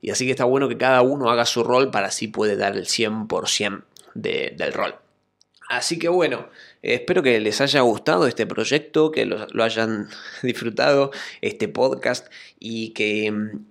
Y 0.00 0.10
así 0.10 0.24
que 0.24 0.32
está 0.32 0.44
bueno 0.44 0.68
que 0.68 0.76
cada 0.76 1.02
uno 1.02 1.30
haga 1.30 1.44
su 1.44 1.64
rol 1.64 1.90
para 1.90 2.08
así 2.08 2.28
puede 2.28 2.56
dar 2.56 2.76
el 2.76 2.86
100% 2.86 3.84
del 4.14 4.72
rol. 4.72 4.94
Así 5.68 5.98
que 5.98 6.08
bueno, 6.08 6.48
espero 6.82 7.22
que 7.22 7.38
les 7.40 7.60
haya 7.60 7.82
gustado 7.82 8.26
este 8.26 8.46
proyecto, 8.46 9.10
que 9.10 9.26
lo 9.26 9.62
hayan 9.62 10.08
disfrutado, 10.42 11.10
este 11.42 11.68
podcast 11.68 12.32
y 12.58 12.90
que 12.90 13.26
em, 13.26 13.64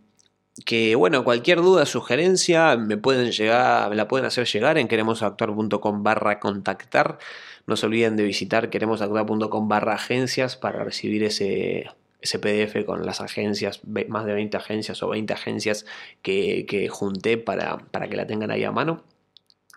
que 0.65 0.95
bueno, 0.95 1.23
cualquier 1.23 1.61
duda, 1.61 1.85
sugerencia, 1.85 2.77
me 2.77 2.97
pueden 2.97 3.31
llegar, 3.31 3.89
me 3.89 3.95
la 3.95 4.07
pueden 4.07 4.25
hacer 4.25 4.47
llegar 4.47 4.77
en 4.77 4.87
queremosactuar.com 4.87 6.03
barra 6.03 6.39
contactar. 6.39 7.19
No 7.67 7.75
se 7.75 7.85
olviden 7.85 8.15
de 8.15 8.23
visitar 8.23 8.69
queremosactuar.com 8.69 9.67
barra 9.67 9.93
agencias 9.95 10.55
para 10.55 10.83
recibir 10.83 11.23
ese, 11.23 11.91
ese 12.21 12.39
PDF 12.39 12.85
con 12.85 13.05
las 13.05 13.21
agencias, 13.21 13.81
más 14.07 14.25
de 14.25 14.33
20 14.33 14.57
agencias 14.57 15.03
o 15.03 15.09
20 15.09 15.33
agencias 15.33 15.85
que, 16.21 16.65
que 16.67 16.89
junté 16.89 17.37
para, 17.37 17.77
para 17.77 18.07
que 18.07 18.15
la 18.15 18.25
tengan 18.27 18.51
ahí 18.51 18.63
a 18.63 18.71
mano. 18.71 19.03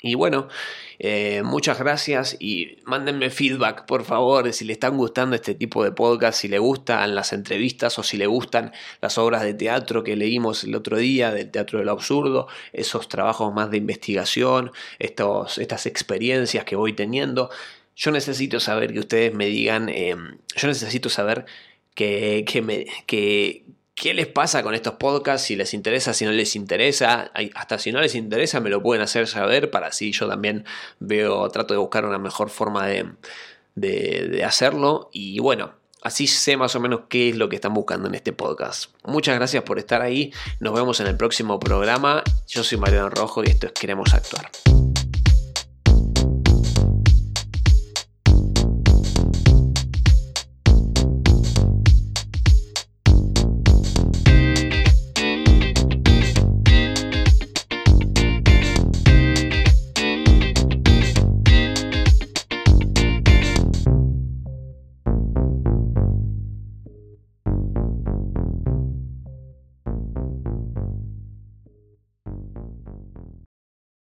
Y 0.03 0.15
bueno, 0.15 0.49
eh, 0.99 1.43
muchas 1.45 1.79
gracias 1.79 2.37
y 2.41 2.79
mándenme 2.85 3.29
feedback, 3.29 3.85
por 3.85 4.05
favor, 4.05 4.51
si 4.53 4.65
le 4.65 4.73
están 4.73 4.97
gustando 4.97 5.37
este 5.37 5.55
tipo 5.55 5.85
de 5.85 5.93
podcast, 5.93 6.41
si 6.41 6.49
le 6.49 6.59
gustan 6.59 7.15
las 7.15 7.35
entrevistas 7.35 7.99
o 7.99 8.03
si 8.03 8.17
le 8.17 8.27
gustan 8.27 8.73
las 9.03 9.19
obras 9.19 9.43
de 9.43 9.53
teatro 9.53 10.03
que 10.03 10.17
leímos 10.17 10.65
el 10.65 10.75
otro 10.75 10.97
día, 10.97 11.33
del 11.33 11.51
Teatro 11.51 11.81
del 11.81 11.91
Absurdo, 11.91 12.49
esos 12.73 13.09
trabajos 13.09 13.53
más 13.53 13.71
de 13.71 13.77
investigación, 13.77 14.73
estos, 14.99 15.59
estas 15.59 15.85
experiencias 15.85 16.65
que 16.65 16.77
voy 16.77 16.95
teniendo. 16.95 17.51
Yo 17.95 18.11
necesito 18.11 18.59
saber 18.59 18.95
que 18.95 19.01
ustedes 19.01 19.35
me 19.35 19.47
digan, 19.47 19.91
eh, 19.91 20.17
yo 20.57 20.69
necesito 20.69 21.11
saber 21.11 21.45
que, 21.95 22.45
que, 22.47 22.63
me, 22.63 22.87
que, 23.07 23.65
¿Qué 24.01 24.15
les 24.15 24.27
pasa 24.27 24.63
con 24.63 24.75
estos 24.75 24.95
podcasts? 24.95 25.47
Si 25.47 25.57
les 25.57 25.75
interesa, 25.75 26.15
si 26.15 26.25
no 26.25 26.33
les 26.33 26.57
interesa. 26.57 27.31
Hasta 27.55 27.79
si 27.79 27.93
no 27.93 28.01
les 28.01 28.15
interesa, 28.15 28.59
me 28.59 28.71
lo 28.71 28.83
pueden 28.83 29.03
hacer 29.03 29.27
saber 29.27 29.71
para 29.71 29.89
así 29.89 30.11
yo 30.11 30.27
también 30.27 30.65
veo, 31.01 31.47
trato 31.51 31.75
de 31.75 31.79
buscar 31.79 32.07
una 32.07 32.19
mejor 32.19 32.49
forma 32.49 32.87
de, 32.87 33.11
de, 33.75 34.43
hacerlo. 34.43 35.11
Y 35.13 35.39
bueno, 35.41 35.75
así 36.01 36.27
sé 36.27 36.57
más 36.57 36.75
o 36.77 36.81
menos 36.81 37.03
qué 37.11 37.29
es 37.29 37.37
lo 37.37 37.51
que 37.51 37.57
están 37.57 37.75
buscando 37.75 38.09
en 38.09 38.15
este 38.15 38.33
podcast. 38.33 38.91
Muchas 39.05 39.35
gracias 39.37 39.65
por 39.65 39.79
estar 39.79 40.01
ahí. 40.01 40.33
Nos 40.61 40.73
vemos 40.73 40.99
en 41.01 41.07
el 41.07 41.19
próximo 41.19 41.61
programa. 41.61 42.25
Yo 42.49 42.65
soy 42.65 42.79
Mariano 42.79 43.11
Rojo 43.11 43.45
y 43.45 43.51
esto 43.51 43.67
es 43.67 43.73
Queremos 43.75 44.15
Actuar. 44.15 44.51